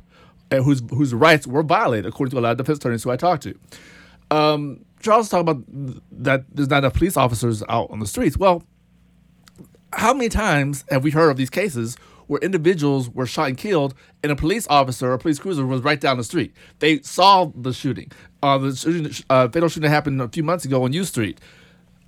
whose 0.60 0.82
whose 0.90 1.14
rights 1.14 1.48
were 1.48 1.64
violated, 1.64 2.06
according 2.06 2.32
to 2.32 2.40
a 2.40 2.42
lot 2.42 2.52
of 2.52 2.58
defense 2.58 2.78
attorneys 2.78 3.04
who 3.04 3.12
I 3.12 3.18
talked 3.18 3.44
to. 3.44 3.58
Um, 4.30 4.86
Charles 5.02 5.30
talked 5.30 5.48
about 5.48 5.64
that 6.12 6.46
there's 6.54 6.70
not 6.70 6.80
enough 6.80 6.94
police 6.94 7.18
officers 7.18 7.64
out 7.70 7.90
on 7.92 8.00
the 8.00 8.08
streets. 8.08 8.38
Well, 8.38 8.64
how 9.94 10.14
many 10.14 10.30
times 10.30 10.86
have 10.90 11.04
we 11.04 11.12
heard 11.12 11.30
of 11.30 11.38
these 11.38 11.50
cases 11.50 11.98
where 12.28 12.40
individuals 12.40 13.10
were 13.10 13.26
shot 13.26 13.50
and 13.50 13.58
killed 13.58 13.94
and 14.24 14.32
a 14.32 14.36
police 14.36 14.68
officer 14.70 15.12
or 15.12 15.18
police 15.18 15.40
cruiser 15.40 15.66
was 15.66 15.82
right 15.82 16.00
down 16.00 16.18
the 16.18 16.24
street? 16.24 16.54
They 16.80 17.02
saw 17.02 17.52
the 17.56 17.74
shooting. 17.74 18.12
Uh, 18.42 18.58
the 18.58 18.76
shooting, 18.76 19.12
uh, 19.30 19.48
fatal 19.50 19.70
shooting 19.70 19.90
happened 19.90 20.22
a 20.22 20.30
few 20.30 20.44
months 20.44 20.66
ago 20.66 20.84
on 20.84 20.94
U 20.94 21.04
Street. 21.04 21.40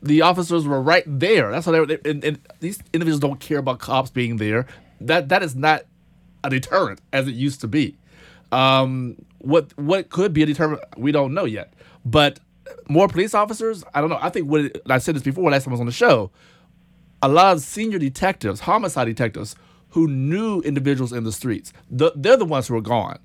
The 0.01 0.21
officers 0.21 0.67
were 0.67 0.81
right 0.81 1.03
there. 1.07 1.51
That's 1.51 1.65
why 1.65 1.79
they. 1.85 1.95
They, 1.95 2.09
and, 2.09 2.23
and 2.23 2.39
these 2.59 2.79
individuals 2.93 3.21
don't 3.21 3.39
care 3.39 3.57
about 3.57 3.79
cops 3.79 4.09
being 4.09 4.37
there. 4.37 4.65
That 4.99 5.29
that 5.29 5.43
is 5.43 5.55
not 5.55 5.83
a 6.43 6.49
deterrent 6.49 7.01
as 7.11 7.27
it 7.27 7.35
used 7.35 7.61
to 7.61 7.67
be. 7.67 7.97
Um, 8.53 9.15
what 9.39 9.77
what 9.77 10.09
could 10.09 10.33
be 10.33 10.43
a 10.43 10.45
deterrent, 10.45 10.81
we 10.97 11.11
don't 11.11 11.33
know 11.33 11.45
yet. 11.45 11.73
But 12.05 12.39
more 12.87 13.07
police 13.07 13.33
officers, 13.33 13.83
I 13.93 14.01
don't 14.01 14.09
know. 14.09 14.19
I 14.21 14.29
think 14.29 14.49
what 14.49 14.61
it, 14.61 14.81
I 14.89 14.97
said 14.99 15.15
this 15.15 15.23
before 15.23 15.49
last 15.49 15.63
time 15.63 15.71
I 15.71 15.75
was 15.75 15.79
on 15.79 15.85
the 15.85 15.91
show 15.91 16.31
a 17.23 17.29
lot 17.29 17.55
of 17.55 17.61
senior 17.61 17.97
detectives, 17.97 18.59
homicide 18.59 19.07
detectives, 19.07 19.55
who 19.91 20.07
knew 20.07 20.59
individuals 20.61 21.13
in 21.13 21.23
the 21.23 21.31
streets. 21.31 21.71
The, 21.89 22.11
they're 22.15 22.35
the 22.35 22.43
ones 22.45 22.67
who 22.67 22.75
are 22.75 22.81
gone. 22.81 23.17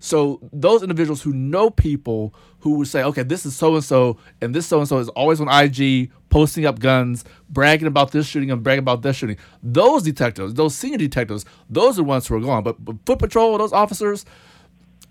So 0.00 0.40
those 0.52 0.82
individuals 0.82 1.22
who 1.22 1.34
know 1.34 1.68
people 1.68 2.34
who 2.60 2.78
would 2.78 2.88
say, 2.88 3.04
okay, 3.04 3.22
this 3.22 3.44
is 3.44 3.54
so 3.54 3.74
and 3.74 3.84
so, 3.84 4.16
and 4.40 4.54
this 4.54 4.66
so 4.66 4.78
and 4.78 4.88
so 4.88 4.98
is 4.98 5.10
always 5.10 5.40
on 5.40 5.48
IG, 5.48 6.10
posting 6.30 6.64
up 6.64 6.80
guns, 6.80 7.24
bragging 7.50 7.86
about 7.86 8.10
this 8.12 8.26
shooting 8.26 8.50
and 8.50 8.62
bragging 8.62 8.80
about 8.80 9.02
this 9.02 9.16
shooting. 9.16 9.36
Those 9.62 10.02
detectives, 10.02 10.54
those 10.54 10.74
senior 10.74 10.98
detectives, 10.98 11.44
those 11.68 11.98
are 11.98 12.02
the 12.02 12.04
ones 12.04 12.26
who 12.26 12.36
are 12.36 12.40
gone. 12.40 12.62
But, 12.64 12.82
but 12.82 12.96
foot 13.04 13.18
patrol, 13.18 13.58
those 13.58 13.72
officers, 13.72 14.24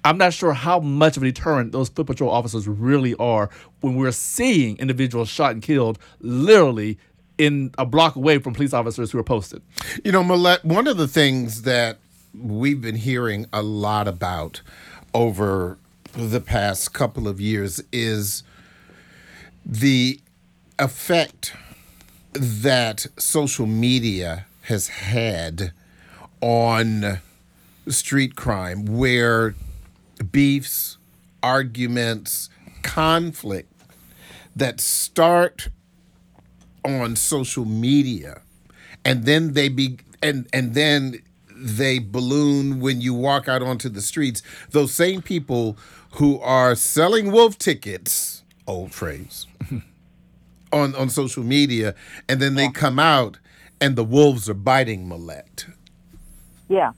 I'm 0.03 0.17
not 0.17 0.33
sure 0.33 0.53
how 0.53 0.79
much 0.79 1.17
of 1.17 1.23
a 1.23 1.27
deterrent 1.27 1.71
those 1.71 1.89
foot 1.89 2.07
patrol 2.07 2.31
officers 2.31 2.67
really 2.67 3.13
are 3.15 3.49
when 3.81 3.95
we're 3.95 4.11
seeing 4.11 4.77
individuals 4.77 5.29
shot 5.29 5.51
and 5.51 5.61
killed 5.61 5.99
literally 6.19 6.97
in 7.37 7.71
a 7.77 7.85
block 7.85 8.15
away 8.15 8.37
from 8.39 8.53
police 8.53 8.73
officers 8.73 9.11
who 9.11 9.19
are 9.19 9.23
posted. 9.23 9.61
You 10.03 10.11
know, 10.11 10.23
Molette, 10.23 10.63
one 10.65 10.87
of 10.87 10.97
the 10.97 11.07
things 11.07 11.63
that 11.63 11.97
we've 12.33 12.81
been 12.81 12.95
hearing 12.95 13.45
a 13.51 13.61
lot 13.61 14.07
about 14.07 14.61
over 15.13 15.77
the 16.13 16.41
past 16.41 16.93
couple 16.93 17.27
of 17.27 17.39
years 17.39 17.81
is 17.91 18.43
the 19.65 20.19
effect 20.79 21.53
that 22.33 23.07
social 23.17 23.65
media 23.65 24.45
has 24.63 24.87
had 24.87 25.71
on 26.41 27.19
street 27.87 28.35
crime, 28.35 28.85
where 28.85 29.55
beefs, 30.23 30.97
arguments, 31.43 32.49
conflict 32.83 33.71
that 34.55 34.79
start 34.79 35.69
on 36.83 37.15
social 37.15 37.65
media 37.65 38.41
and 39.05 39.25
then 39.25 39.53
they 39.53 39.69
be 39.69 39.97
and 40.23 40.47
and 40.51 40.73
then 40.73 41.21
they 41.55 41.99
balloon 41.99 42.79
when 42.79 42.99
you 42.99 43.13
walk 43.13 43.47
out 43.47 43.61
onto 43.61 43.87
the 43.87 44.01
streets 44.01 44.41
those 44.71 44.91
same 44.91 45.21
people 45.21 45.77
who 46.13 46.39
are 46.39 46.73
selling 46.73 47.31
wolf 47.31 47.55
tickets 47.59 48.43
old 48.65 48.91
phrase 48.91 49.45
on 50.73 50.95
on 50.95 51.07
social 51.07 51.43
media 51.43 51.93
and 52.27 52.41
then 52.41 52.55
they 52.55 52.67
come 52.69 52.97
out 52.97 53.37
and 53.81 53.95
the 53.95 54.03
wolves 54.03 54.47
are 54.47 54.53
biting 54.53 55.09
Molette. 55.09 55.65
Yeah. 56.69 56.91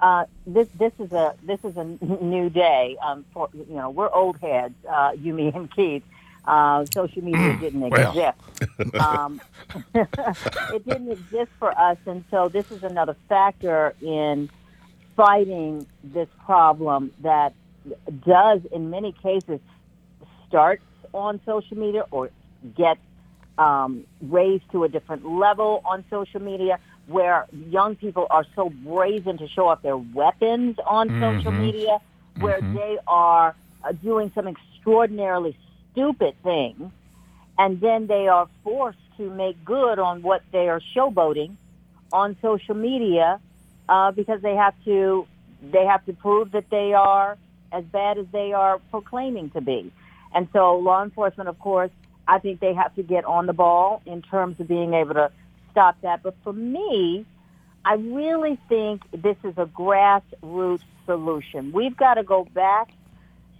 Uh, 0.00 0.24
this 0.46 0.68
this 0.78 0.92
is 0.98 1.12
a 1.12 1.34
this 1.42 1.58
is 1.64 1.76
a 1.76 1.84
new 1.84 2.48
day. 2.50 2.96
Um, 3.02 3.24
for 3.32 3.48
you 3.52 3.74
know, 3.74 3.90
we're 3.90 4.12
old 4.12 4.38
heads. 4.38 4.74
Uh, 4.88 5.12
you, 5.18 5.32
me, 5.34 5.50
and 5.54 5.70
Keith. 5.74 6.04
Uh, 6.44 6.86
social 6.94 7.22
media 7.22 7.56
didn't 7.60 7.82
exist. 7.82 8.38
Um, 8.98 9.40
it 9.94 10.86
didn't 10.86 11.10
exist 11.10 11.50
for 11.58 11.78
us, 11.78 11.98
and 12.06 12.24
so 12.30 12.48
this 12.48 12.70
is 12.70 12.82
another 12.84 13.16
factor 13.28 13.94
in 14.00 14.48
fighting 15.14 15.86
this 16.02 16.28
problem 16.46 17.12
that 17.20 17.52
does, 18.24 18.60
in 18.72 18.88
many 18.88 19.12
cases, 19.12 19.60
starts 20.46 20.82
on 21.12 21.40
social 21.44 21.76
media 21.76 22.04
or 22.10 22.30
gets 22.76 23.00
um, 23.58 24.04
raised 24.22 24.70
to 24.70 24.84
a 24.84 24.88
different 24.88 25.28
level 25.28 25.82
on 25.84 26.04
social 26.08 26.40
media 26.40 26.78
where 27.08 27.46
young 27.70 27.96
people 27.96 28.26
are 28.30 28.44
so 28.54 28.68
brazen 28.68 29.38
to 29.38 29.48
show 29.48 29.68
off 29.68 29.82
their 29.82 29.96
weapons 29.96 30.76
on 30.86 31.08
social 31.20 31.52
media 31.52 31.98
where 32.38 32.60
they 32.60 32.98
are 33.06 33.56
uh, 33.82 33.92
doing 33.92 34.30
some 34.34 34.46
extraordinarily 34.46 35.56
stupid 35.90 36.34
things 36.42 36.92
and 37.58 37.80
then 37.80 38.06
they 38.06 38.28
are 38.28 38.48
forced 38.62 38.98
to 39.16 39.30
make 39.30 39.62
good 39.64 39.98
on 39.98 40.22
what 40.22 40.42
they 40.52 40.68
are 40.68 40.80
showboating 40.94 41.56
on 42.12 42.36
social 42.40 42.74
media 42.74 43.40
uh, 43.88 44.10
because 44.12 44.40
they 44.42 44.54
have 44.54 44.74
to 44.84 45.26
they 45.60 45.84
have 45.84 46.04
to 46.06 46.12
prove 46.12 46.52
that 46.52 46.70
they 46.70 46.92
are 46.92 47.36
as 47.72 47.84
bad 47.84 48.18
as 48.18 48.26
they 48.32 48.52
are 48.52 48.78
proclaiming 48.90 49.50
to 49.50 49.60
be. 49.60 49.92
And 50.34 50.48
so 50.52 50.76
law 50.76 51.02
enforcement, 51.02 51.48
of 51.48 51.58
course, 51.58 51.90
I 52.26 52.38
think 52.38 52.60
they 52.60 52.74
have 52.74 52.94
to 52.94 53.02
get 53.02 53.24
on 53.24 53.46
the 53.46 53.52
ball 53.52 54.02
in 54.06 54.22
terms 54.22 54.60
of 54.60 54.68
being 54.68 54.94
able 54.94 55.14
to 55.14 55.32
stop 55.78 56.00
that. 56.00 56.22
But 56.24 56.34
for 56.42 56.52
me, 56.52 57.24
I 57.84 57.94
really 57.94 58.58
think 58.68 59.02
this 59.12 59.36
is 59.44 59.54
a 59.56 59.66
grassroots 59.66 60.82
solution. 61.06 61.70
We've 61.72 61.96
got 61.96 62.14
to 62.14 62.24
go 62.24 62.44
back 62.52 62.90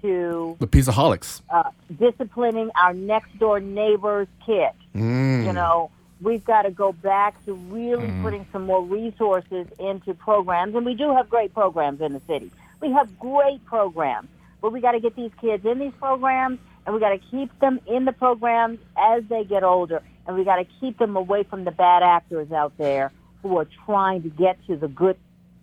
to 0.02 0.56
The 0.58 0.66
pieceaholics. 0.66 1.42
uh, 1.48 1.70
disciplining 1.96 2.70
our 2.74 2.92
next 2.92 3.38
door 3.38 3.60
neighbor's 3.60 4.26
kid. 4.44 4.70
You 4.94 5.52
know, 5.52 5.92
we've 6.20 6.44
got 6.44 6.62
to 6.62 6.72
go 6.72 6.90
back 6.92 7.44
to 7.46 7.54
really 7.54 8.12
putting 8.22 8.44
some 8.50 8.64
more 8.66 8.82
resources 8.84 9.68
into 9.78 10.12
programs, 10.14 10.74
and 10.74 10.84
we 10.84 10.94
do 10.94 11.14
have 11.14 11.30
great 11.30 11.54
programs 11.54 12.00
in 12.00 12.12
the 12.14 12.20
city. 12.26 12.50
We 12.80 12.90
have 12.90 13.16
great 13.20 13.64
programs, 13.64 14.28
but 14.60 14.72
we 14.72 14.80
got 14.80 14.92
to 14.92 15.00
get 15.00 15.14
these 15.14 15.30
kids 15.40 15.64
in 15.64 15.78
these 15.78 15.92
programs, 16.00 16.58
and 16.84 16.94
we 16.94 17.00
got 17.00 17.10
to 17.10 17.18
keep 17.30 17.56
them 17.60 17.78
in 17.86 18.06
the 18.06 18.12
programs 18.12 18.80
as 18.96 19.22
they 19.28 19.44
get 19.44 19.62
older, 19.62 20.02
and 20.28 20.36
we 20.36 20.44
got 20.44 20.56
to 20.56 20.66
keep 20.78 20.98
them 20.98 21.16
away 21.16 21.42
from 21.42 21.64
the 21.64 21.70
bad 21.72 22.02
actors 22.04 22.52
out 22.52 22.76
there 22.78 23.10
who 23.42 23.56
are 23.58 23.66
trying 23.86 24.22
to 24.22 24.28
get 24.28 24.58
to 24.66 24.76
the 24.76 24.86
good 24.88 25.16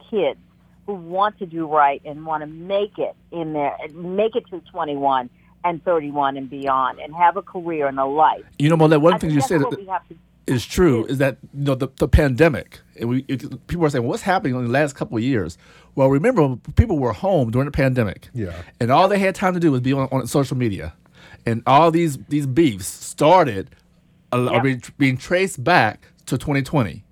kids 0.09 0.39
who 0.87 0.93
want 0.95 1.37
to 1.39 1.45
do 1.45 1.67
right 1.67 2.01
and 2.03 2.25
want 2.25 2.41
to 2.41 2.47
make 2.47 2.97
it 2.97 3.15
in 3.31 3.53
there, 3.53 3.75
and 3.81 4.15
make 4.15 4.35
it 4.35 4.43
to 4.49 4.59
21 4.71 5.29
and 5.63 5.83
31 5.83 6.37
and 6.37 6.49
beyond, 6.49 6.99
and 6.99 7.15
have 7.15 7.37
a 7.37 7.41
career 7.41 7.87
and 7.87 7.99
a 7.99 8.05
life. 8.05 8.43
You 8.59 8.69
know, 8.69 8.77
Molette, 8.77 9.01
one 9.01 9.13
I 9.13 9.17
thing 9.17 9.29
think 9.31 9.41
you 9.41 9.47
said. 9.47 9.61
what 9.61 9.77
we 9.77 9.87
is 10.47 10.63
true 10.63 11.05
is 11.05 11.17
that 11.17 11.37
you 11.53 11.63
know 11.65 11.75
the, 11.75 11.87
the 11.97 12.07
pandemic. 12.07 12.79
And 12.99 13.09
we 13.09 13.25
it, 13.27 13.67
people 13.67 13.85
are 13.85 13.89
saying, 13.89 14.05
"What's 14.05 14.21
happening 14.21 14.55
in 14.55 14.63
the 14.65 14.71
last 14.71 14.93
couple 14.95 15.17
of 15.17 15.23
years?" 15.23 15.57
Well, 15.95 16.09
remember, 16.09 16.55
people 16.75 16.99
were 16.99 17.13
home 17.13 17.49
during 17.51 17.65
the 17.65 17.71
pandemic, 17.71 18.29
Yeah. 18.33 18.53
and 18.79 18.91
all 18.91 19.07
they 19.07 19.17
had 19.19 19.33
time 19.33 19.53
to 19.55 19.59
do 19.59 19.71
was 19.71 19.81
be 19.81 19.93
on, 19.93 20.07
on 20.11 20.27
social 20.27 20.55
media, 20.57 20.93
and 21.47 21.63
all 21.65 21.89
these 21.89 22.17
these 22.29 22.45
beefs 22.45 22.85
started 22.87 23.71
uh, 24.35 24.49
are 24.51 24.61
being, 24.61 24.81
being 24.97 25.17
traced 25.17 25.63
back 25.63 26.07
to 26.27 26.37
2020, 26.37 27.03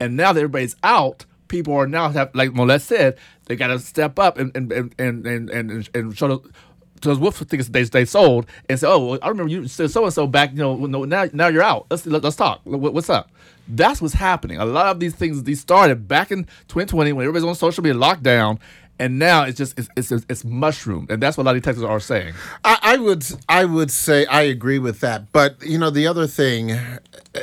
and 0.00 0.16
now 0.16 0.32
that 0.32 0.40
everybody's 0.40 0.76
out, 0.82 1.24
people 1.48 1.74
are 1.74 1.86
now 1.86 2.08
have 2.10 2.34
like 2.34 2.52
Molette 2.54 2.82
said, 2.82 3.16
they 3.46 3.56
got 3.56 3.68
to 3.68 3.78
step 3.78 4.18
up 4.18 4.38
and 4.38 4.54
and 4.56 4.72
and 4.72 4.94
and 4.98 5.26
and, 5.26 5.50
and, 5.50 5.90
and 5.94 6.16
show 6.16 6.28
the 6.28 6.50
those 7.02 7.18
wolf 7.18 7.38
tickets 7.46 7.68
they, 7.68 7.82
they 7.82 8.06
sold 8.06 8.46
and 8.70 8.80
say, 8.80 8.86
oh, 8.86 8.98
well, 9.10 9.18
I 9.20 9.28
remember 9.28 9.52
you 9.52 9.68
said 9.68 9.90
so 9.90 10.04
and 10.04 10.12
so 10.14 10.26
back. 10.26 10.52
You 10.52 10.56
know, 10.58 11.04
now 11.04 11.26
now 11.34 11.48
you're 11.48 11.62
out. 11.62 11.86
Let's 11.90 12.06
let, 12.06 12.22
let's 12.24 12.36
talk. 12.36 12.60
What- 12.64 12.94
What's 12.94 13.10
up? 13.10 13.30
That's 13.68 14.00
what's 14.00 14.14
happening. 14.14 14.56
A 14.58 14.64
lot 14.64 14.86
of 14.86 15.00
these 15.00 15.14
things 15.14 15.42
these 15.42 15.60
started 15.60 16.08
back 16.08 16.30
in 16.30 16.44
2020 16.68 17.12
when 17.12 17.24
everybody's 17.26 17.46
on 17.46 17.54
social 17.54 17.82
media 17.84 17.98
locked 17.98 18.22
down, 18.22 18.58
and 18.98 19.18
now 19.18 19.42
it's 19.44 19.58
just 19.58 19.78
it's 19.78 20.12
it's, 20.12 20.24
it's 20.28 20.44
mushroomed, 20.44 21.10
and 21.10 21.22
that's 21.22 21.36
what 21.36 21.44
a 21.44 21.46
lot 21.46 21.56
of 21.56 21.62
detectives 21.62 21.84
are 21.84 22.00
saying. 22.00 22.34
I, 22.64 22.78
I 22.82 22.96
would 22.96 23.24
I 23.48 23.64
would 23.64 23.90
say 23.90 24.26
I 24.26 24.42
agree 24.42 24.78
with 24.78 25.00
that. 25.00 25.32
But 25.32 25.62
you 25.62 25.78
know, 25.78 25.90
the 25.90 26.06
other 26.06 26.26
thing, 26.26 26.72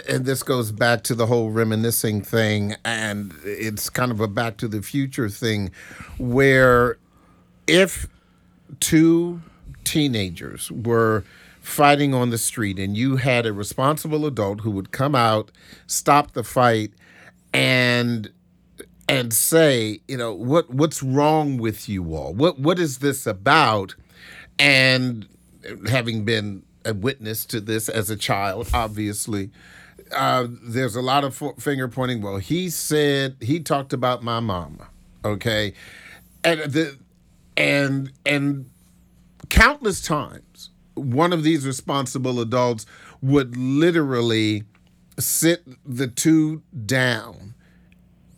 and 0.07 0.25
this 0.25 0.43
goes 0.43 0.71
back 0.71 1.03
to 1.03 1.15
the 1.15 1.25
whole 1.25 1.49
reminiscing 1.49 2.21
thing, 2.21 2.75
and 2.85 3.33
it's 3.43 3.89
kind 3.89 4.11
of 4.11 4.19
a 4.19 4.27
back 4.27 4.57
to 4.57 4.67
the 4.67 4.81
future 4.81 5.29
thing, 5.29 5.71
where 6.17 6.97
if 7.67 8.07
two 8.79 9.41
teenagers 9.83 10.71
were 10.71 11.23
fighting 11.61 12.13
on 12.13 12.31
the 12.31 12.37
street 12.37 12.79
and 12.79 12.97
you 12.97 13.17
had 13.17 13.45
a 13.45 13.53
responsible 13.53 14.25
adult 14.25 14.61
who 14.61 14.71
would 14.71 14.91
come 14.91 15.13
out, 15.13 15.51
stop 15.85 16.31
the 16.31 16.43
fight, 16.43 16.91
and 17.53 18.31
and 19.11 19.33
say, 19.33 19.99
you 20.07 20.15
know, 20.15 20.33
what 20.33 20.69
what's 20.69 21.03
wrong 21.03 21.57
with 21.57 21.89
you 21.89 22.15
all? 22.15 22.33
What 22.33 22.59
what 22.59 22.79
is 22.79 22.99
this 22.99 23.27
about? 23.27 23.93
And 24.57 25.27
having 25.89 26.23
been 26.23 26.63
a 26.85 26.93
witness 26.93 27.45
to 27.47 27.59
this 27.59 27.89
as 27.89 28.09
a 28.09 28.15
child, 28.15 28.69
obviously, 28.73 29.51
uh, 30.15 30.47
there's 30.63 30.95
a 30.95 31.01
lot 31.01 31.25
of 31.25 31.35
finger 31.59 31.89
pointing. 31.89 32.21
Well, 32.21 32.37
he 32.37 32.69
said 32.69 33.35
he 33.41 33.59
talked 33.59 33.91
about 33.91 34.23
my 34.23 34.39
mama, 34.39 34.87
okay, 35.25 35.73
and 36.45 36.61
the 36.61 36.97
and 37.57 38.13
and 38.25 38.69
countless 39.49 40.01
times 40.01 40.69
one 40.93 41.33
of 41.33 41.43
these 41.43 41.67
responsible 41.67 42.39
adults 42.39 42.85
would 43.21 43.57
literally 43.57 44.63
sit 45.19 45.63
the 45.85 46.07
two 46.07 46.61
down 46.85 47.55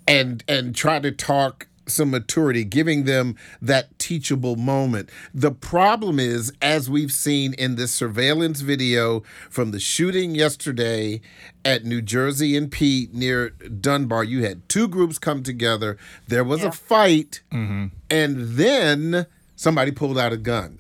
and 0.08 0.44
and 0.48 0.76
try 0.76 1.00
to 1.00 1.12
talk 1.12 1.68
some 1.86 2.12
maturity 2.12 2.64
giving 2.64 3.04
them 3.04 3.36
that 3.62 3.98
teachable 4.00 4.56
moment. 4.56 5.10
The 5.34 5.52
problem 5.52 6.20
is 6.20 6.54
as 6.62 6.90
we've 6.90 7.12
seen 7.12 7.54
in 7.56 7.76
this 7.76 7.94
surveillance 7.94 8.62
video 8.62 9.22
from 9.50 9.72
the 9.72 9.80
shooting 9.80 10.34
yesterday 10.34 11.20
at 11.66 11.84
New 11.84 12.02
Jersey 12.02 12.56
and 12.56 12.72
Pete 12.72 13.14
near 13.14 13.50
Dunbar 13.50 14.24
you 14.24 14.46
had 14.46 14.68
two 14.70 14.88
groups 14.88 15.20
come 15.20 15.44
together. 15.44 15.98
There 16.28 16.44
was 16.44 16.64
a 16.64 16.72
fight 16.72 17.42
mm-hmm. 17.52 17.88
and 18.10 18.38
then 18.38 19.26
somebody 19.56 19.92
pulled 19.92 20.18
out 20.18 20.34
a 20.34 20.38
gun. 20.38 20.80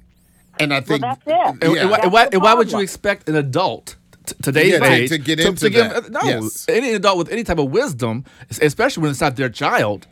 And 0.59 0.73
I 0.73 0.81
think 0.81 1.01
that's 1.01 1.21
it. 1.25 1.33
And, 1.33 1.75
Yeah. 1.75 1.81
and 1.81 1.89
why, 1.89 1.97
That's 1.97 2.03
and 2.05 2.13
why, 2.13 2.29
and 2.31 2.41
why 2.41 2.53
would 2.53 2.71
you 2.71 2.79
expect 2.79 3.27
an 3.27 3.35
adult 3.35 3.95
t- 4.25 4.35
today's 4.41 4.73
Yeah, 4.73 4.79
to- 4.79 4.91
age 4.91 5.09
to 5.09 5.17
get 5.17 5.39
into 5.39 5.69
give- 5.69 5.89
that. 5.89 6.11
no, 6.11 6.19
Yes. 6.23 6.65
any 6.69 6.93
adult 6.93 7.17
with 7.17 7.29
any 7.29 7.43
type 7.43 7.59
of 7.59 7.71
wisdom, 7.71 8.23
especially 8.61 9.01
when 9.01 9.11
it's 9.11 9.21
not 9.21 9.35
their 9.35 9.49
child, 9.49 10.07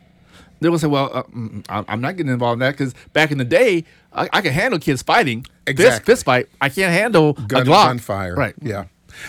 they 0.60 0.68
will 0.68 0.78
say, 0.78 0.86
"Well, 0.86 1.10
uh, 1.12 1.22
mm, 1.24 1.64
I'm 1.68 1.84
I'm 1.88 2.00
not 2.00 2.16
getting 2.16 2.32
involved 2.32 2.54
in 2.56 2.58
that 2.60 2.76
because 2.76 2.94
back 3.12 3.32
in 3.32 3.38
the 3.38 3.44
day, 3.44 3.84
I, 4.12 4.28
I 4.32 4.40
can 4.42 4.52
handle 4.52 4.78
kids 4.78 5.02
fighting, 5.02 5.42
fist, 5.42 5.52
Exactly. 5.66 6.12
fist 6.12 6.24
fight. 6.24 6.48
I 6.60 6.68
can't 6.68 6.92
handle 6.92 7.32
gun, 7.32 7.62
a 7.62 7.64
Glock. 7.64 7.86
gunfire. 7.86 8.34
Right? 8.36 8.54
Yeah. 8.62 8.84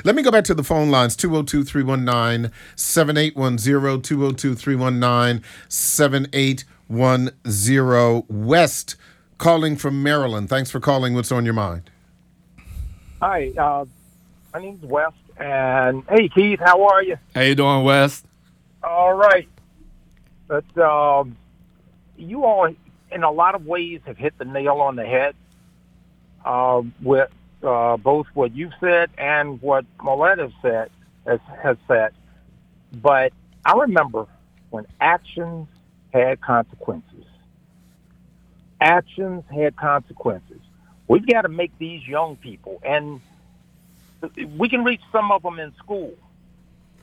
Let 0.05 0.15
me 0.15 0.21
go 0.23 0.31
back 0.31 0.45
to 0.45 0.53
the 0.53 0.63
phone 0.63 0.89
lines 0.91 1.15
202 1.17 1.63
319 1.65 2.51
7810, 2.75 4.01
202 4.01 4.55
319 4.55 5.41
7810. 5.67 8.23
West 8.29 8.95
calling 9.37 9.75
from 9.75 10.01
Maryland. 10.03 10.49
Thanks 10.49 10.71
for 10.71 10.79
calling. 10.79 11.13
What's 11.15 11.31
on 11.31 11.45
your 11.45 11.53
mind? 11.53 11.89
Hi, 13.21 13.51
uh, 13.57 13.85
my 14.53 14.61
name's 14.61 14.83
West, 14.83 15.15
and 15.37 16.03
hey, 16.07 16.29
Keith, 16.29 16.59
how 16.59 16.85
are 16.87 17.01
you? 17.01 17.17
How 17.33 17.41
you 17.41 17.55
doing, 17.55 17.83
West? 17.83 18.25
All 18.83 19.13
right, 19.13 19.49
but 20.47 20.77
um, 20.77 21.35
you 22.17 22.43
all, 22.45 22.73
in 23.11 23.23
a 23.23 23.31
lot 23.31 23.55
of 23.55 23.65
ways, 23.65 24.01
have 24.05 24.17
hit 24.17 24.37
the 24.37 24.45
nail 24.45 24.75
on 24.75 24.95
the 24.95 25.05
head 25.05 25.35
uh, 26.45 26.83
with 27.01 27.31
uh, 27.63 27.97
both 27.97 28.27
what 28.33 28.55
you've 28.55 28.73
said 28.79 29.09
and 29.17 29.59
what 29.61 29.85
Molette 30.01 30.39
has 30.39 30.51
said. 30.61 30.89
Has, 31.25 31.39
has 31.63 31.77
said, 31.87 32.11
but 33.01 33.31
I 33.65 33.77
remember 33.77 34.27
when 34.71 34.85
actions 34.99 35.69
had 36.11 36.41
consequences. 36.41 37.25
Actions 38.81 39.45
had 39.49 39.77
consequences. 39.77 40.59
We've 41.07 41.25
got 41.25 41.43
to 41.43 41.47
make 41.47 41.71
these 41.79 42.05
young 42.05 42.35
people, 42.35 42.81
and 42.83 43.21
we 44.57 44.69
can 44.69 44.83
reach 44.83 45.01
some 45.11 45.31
of 45.31 45.41
them 45.43 45.59
in 45.59 45.73
school, 45.75 46.13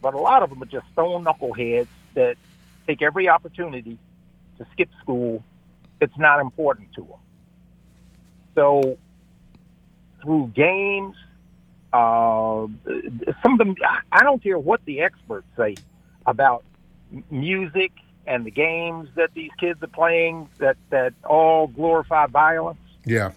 but 0.01 0.15
a 0.15 0.19
lot 0.19 0.43
of 0.43 0.51
them 0.51 0.63
are 0.63 0.67
just 0.67 0.87
stone 0.93 1.25
knuckleheads 1.25 1.89
that 2.15 2.37
take 2.87 3.03
every 3.03 3.29
opportunity 3.29 3.99
to 4.59 4.67
skip 4.73 4.89
school. 5.01 5.43
It's 6.01 6.17
not 6.19 6.41
important 6.41 6.93
to 6.95 7.03
them. 7.03 7.19
So 8.55 8.99
through 10.23 10.53
games, 10.55 11.17
uh, 11.93 12.67
some 13.43 13.53
of 13.53 13.59
them, 13.59 13.75
I 14.13 14.23
don't 14.23 14.43
care 14.43 14.59
what 14.59 14.85
the 14.85 15.01
experts 15.01 15.47
say 15.57 15.77
about 16.27 16.65
music 17.31 17.93
and 18.27 18.45
the 18.45 18.51
games 18.51 19.09
that 19.17 19.35
these 19.35 19.51
kids 19.59 19.83
are 19.83 19.89
playing 19.89 20.49
that, 20.59 20.77
that 20.91 21.15
all 21.25 21.67
glorify 21.67 22.27
violence 22.27 22.79
Yeah. 23.05 23.33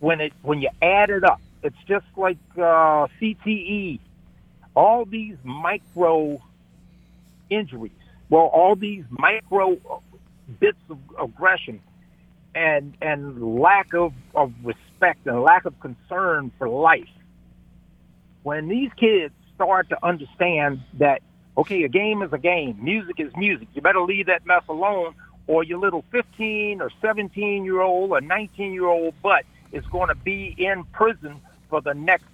when 0.00 0.20
it 0.20 0.32
when 0.42 0.60
you 0.60 0.68
add 0.82 1.10
it 1.10 1.24
up, 1.24 1.40
it's 1.62 1.76
just 1.86 2.06
like 2.16 2.38
uh, 2.56 3.08
CTE. 3.20 4.00
All 4.74 5.04
these 5.04 5.36
micro 5.42 6.40
injuries, 7.50 7.92
well, 8.30 8.42
all 8.42 8.76
these 8.76 9.04
micro 9.10 9.78
bits 10.60 10.78
of 10.88 10.98
aggression 11.20 11.80
and 12.54 12.96
and 13.02 13.60
lack 13.60 13.92
of, 13.92 14.12
of 14.34 14.52
respect 14.62 15.26
and 15.26 15.42
lack 15.42 15.64
of 15.64 15.78
concern 15.80 16.52
for 16.58 16.68
life. 16.68 17.08
When 18.42 18.68
these 18.68 18.90
kids 18.96 19.34
start 19.54 19.88
to 19.88 19.98
understand 20.04 20.80
that, 20.94 21.22
okay, 21.56 21.82
a 21.82 21.88
game 21.88 22.22
is 22.22 22.32
a 22.32 22.38
game, 22.38 22.78
music 22.80 23.18
is 23.18 23.32
music, 23.36 23.68
you 23.74 23.82
better 23.82 24.00
leave 24.00 24.26
that 24.26 24.46
mess 24.46 24.62
alone, 24.68 25.14
or 25.48 25.64
your 25.64 25.78
little 25.78 26.04
15 26.12 26.80
or 26.80 26.90
17 27.02 27.64
year 27.64 27.80
old 27.80 28.12
or 28.12 28.20
19 28.20 28.72
year 28.72 28.86
old 28.86 29.20
butt 29.22 29.44
is 29.72 29.84
going 29.86 30.08
to 30.08 30.14
be 30.14 30.54
in 30.56 30.84
prison 30.92 31.40
for 31.68 31.80
the 31.80 31.94
next 31.94 32.24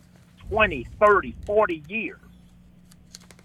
20, 0.48 0.86
30, 1.00 1.34
40 1.46 1.82
years. 1.88 2.18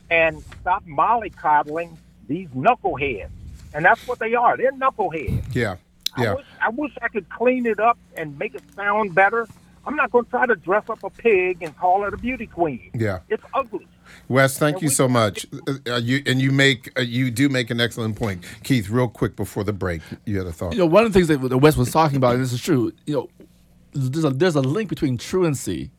And 0.10 0.42
stop 0.62 0.84
mollycoddling 0.86 1.96
these 2.28 2.48
knuckleheads. 2.50 3.30
And 3.74 3.86
that's 3.86 4.08
what 4.08 4.20
they 4.20 4.34
are. 4.34 4.58
They're 4.58 4.72
knuckleheads. 4.72 5.54
Yeah. 5.54 5.76
I, 6.16 6.24
Yeah. 6.24 6.34
wish, 6.36 6.46
I 6.62 6.70
wish 6.70 6.92
I 7.02 7.08
could 7.08 7.30
clean 7.30 7.66
it 7.68 7.80
up 7.80 7.98
and 8.18 8.38
make 8.40 8.56
it 8.56 8.64
sound 8.76 9.14
better. 9.14 9.48
I'm 9.86 9.96
not 9.96 10.12
going 10.12 10.26
to 10.26 10.32
try 10.32 10.46
to 10.48 10.56
dress 10.56 10.90
up 10.90 11.04
a 11.04 11.10
pig 11.10 11.62
and 11.62 11.76
call 11.78 12.04
it 12.06 12.14
a 12.14 12.18
beauty 12.18 12.48
queen. 12.48 12.90
Yeah. 12.94 13.20
It's 13.30 13.44
ugly. 13.54 13.88
Wes, 14.28 14.58
thank 14.58 14.76
And 14.78 14.84
you 14.84 14.88
we- 14.90 14.94
so 14.94 15.08
much. 15.08 15.46
Uh, 15.88 15.96
you 15.98 16.24
and 16.26 16.42
you 16.42 16.52
make 16.52 16.92
uh, 16.98 17.02
you 17.04 17.30
do 17.30 17.48
make 17.48 17.70
an 17.70 17.80
excellent 17.80 18.16
point, 18.16 18.44
Keith. 18.64 18.90
Real 18.90 19.08
quick 19.08 19.36
before 19.36 19.64
the 19.64 19.72
break, 19.74 20.02
you 20.26 20.40
had 20.40 20.48
a 20.48 20.52
thought. 20.52 20.74
You 20.74 20.80
know, 20.80 20.86
one 20.88 21.06
of 21.06 21.14
the 21.14 21.20
things 21.24 21.28
that 21.28 21.58
Wes 21.60 21.78
was 21.78 21.92
talking 21.92 22.18
about, 22.18 22.34
and 22.34 22.44
this 22.44 22.52
is 22.52 22.60
true. 22.62 22.92
You 23.06 23.14
know, 23.14 23.30
there's 23.94 24.26
a 24.26 24.30
there's 24.30 24.56
a 24.56 24.62
link 24.62 24.90
between 24.90 25.18
truancy 25.18 25.92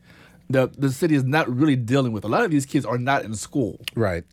that 0.49 0.79
the 0.79 0.91
city 0.91 1.15
is 1.15 1.23
not 1.23 1.49
really 1.53 1.75
dealing 1.75 2.11
with. 2.11 2.23
A 2.25 2.27
lot 2.27 2.43
of 2.43 2.51
these 2.51 2.65
kids 2.65 2.85
are 2.85 2.97
not 2.97 3.23
in 3.23 3.33
school. 3.35 3.79
Right. 3.95 4.23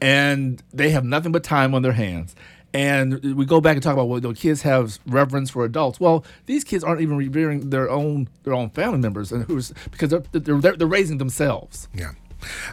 and 0.00 0.62
they 0.72 0.90
have 0.90 1.04
nothing 1.04 1.32
but 1.32 1.44
time 1.44 1.74
on 1.74 1.82
their 1.82 1.92
hands. 1.92 2.34
And 2.72 3.36
we 3.36 3.44
go 3.46 3.60
back 3.60 3.74
and 3.74 3.82
talk 3.82 3.94
about 3.94 4.06
well, 4.08 4.20
know, 4.20 4.32
kids 4.32 4.62
have 4.62 4.98
reverence 5.06 5.50
for 5.50 5.64
adults. 5.64 5.98
Well, 5.98 6.24
these 6.46 6.62
kids 6.62 6.84
aren't 6.84 7.00
even 7.00 7.16
revering 7.16 7.70
their 7.70 7.90
own 7.90 8.28
their 8.44 8.54
own 8.54 8.70
family 8.70 8.98
members, 8.98 9.32
and 9.32 9.44
who's 9.44 9.72
because 9.90 10.10
they're, 10.10 10.22
they're 10.32 10.60
they're 10.60 10.76
they're 10.76 10.86
raising 10.86 11.18
themselves. 11.18 11.88
Yeah. 11.94 12.12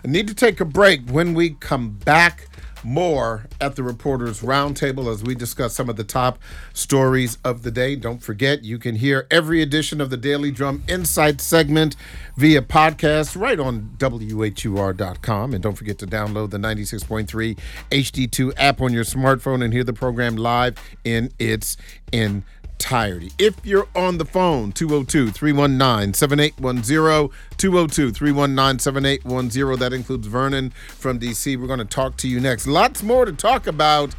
I 0.06 0.08
need 0.08 0.28
to 0.28 0.36
take 0.36 0.60
a 0.62 0.66
break. 0.66 1.10
When 1.10 1.34
we 1.34 1.52
come 1.52 1.90
back, 1.90 2.48
more 2.84 3.48
at 3.60 3.76
the 3.76 3.84
Reporters 3.84 4.42
Roundtable 4.42 5.12
as 5.12 5.24
we 5.24 5.36
discuss 5.36 5.74
some 5.74 5.90
of 5.90 5.96
the 5.96 6.04
top 6.04 6.40
stories 6.74 7.38
of 7.44 7.64
the 7.64 7.72
day. 7.72 7.96
Don't 7.96 8.22
forget, 8.22 8.64
you 8.64 8.78
can 8.78 8.96
hear 8.96 9.28
every 9.32 9.62
edition 9.62 10.00
of 10.02 10.10
the 10.10 10.18
Daily 10.18 10.52
Drum 10.52 10.84
Insight 10.88 11.42
segment 11.42 11.96
via 12.36 12.62
podcast 12.62 13.40
right 13.40 13.60
on 13.60 13.98
WHUR.com. 14.00 15.54
And 15.54 15.64
don't 15.64 15.76
forget 15.76 15.98
to 16.00 16.08
download 16.08 16.52
the 16.52 16.58
96.3 16.58 17.58
HD2 17.92 18.54
app 18.58 18.82
on 18.82 18.94
your 18.94 19.04
smartphone 19.04 19.64
and 19.64 19.74
hear 19.74 19.84
the 19.84 19.94
program 19.94 20.36
live 20.36 20.78
in 21.04 21.32
its 21.40 21.78
entirety 22.12 22.44
entirety. 22.78 23.32
If 23.40 23.56
you're 23.66 23.88
on 23.96 24.20
the 24.20 24.26
phone, 24.26 24.72
202 24.72 25.32
319 25.32 26.14
7810, 26.14 27.30
202 27.58 28.12
319 28.12 28.80
7810. 28.80 29.80
That 29.80 29.94
includes 29.94 30.28
Vernon 30.28 30.70
from 30.70 31.20
DC. 31.20 31.60
We're 31.60 31.68
going 31.68 31.80
to 31.80 31.86
talk 31.86 32.18
to 32.18 32.28
you 32.28 32.40
next. 32.40 32.68
Lots 32.68 33.02
more 33.02 33.26
to 33.26 33.34
talk 33.34 33.66
about 33.66 34.14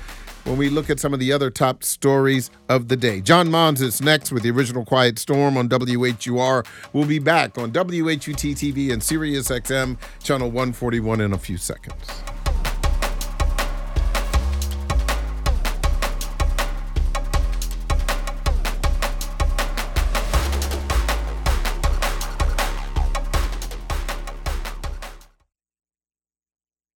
when 0.44 0.56
we 0.56 0.70
look 0.70 0.90
at 0.90 0.98
some 0.98 1.14
of 1.14 1.20
the 1.20 1.32
other 1.32 1.50
top 1.50 1.84
stories 1.84 2.50
of 2.68 2.88
the 2.88 2.96
day. 2.96 3.20
John 3.20 3.48
Mons 3.50 3.80
is 3.80 4.00
next 4.00 4.32
with 4.32 4.42
the 4.42 4.50
original 4.50 4.84
Quiet 4.84 5.18
Storm 5.18 5.56
on 5.56 5.68
WHUR. 5.68 6.64
We'll 6.92 7.06
be 7.06 7.20
back 7.20 7.58
on 7.58 7.70
WHUT 7.70 8.56
TV 8.56 8.92
and 8.92 9.02
Sirius 9.02 9.50
XM, 9.50 9.98
channel 10.22 10.48
141 10.48 11.20
in 11.20 11.32
a 11.32 11.38
few 11.38 11.58
seconds. 11.58 11.94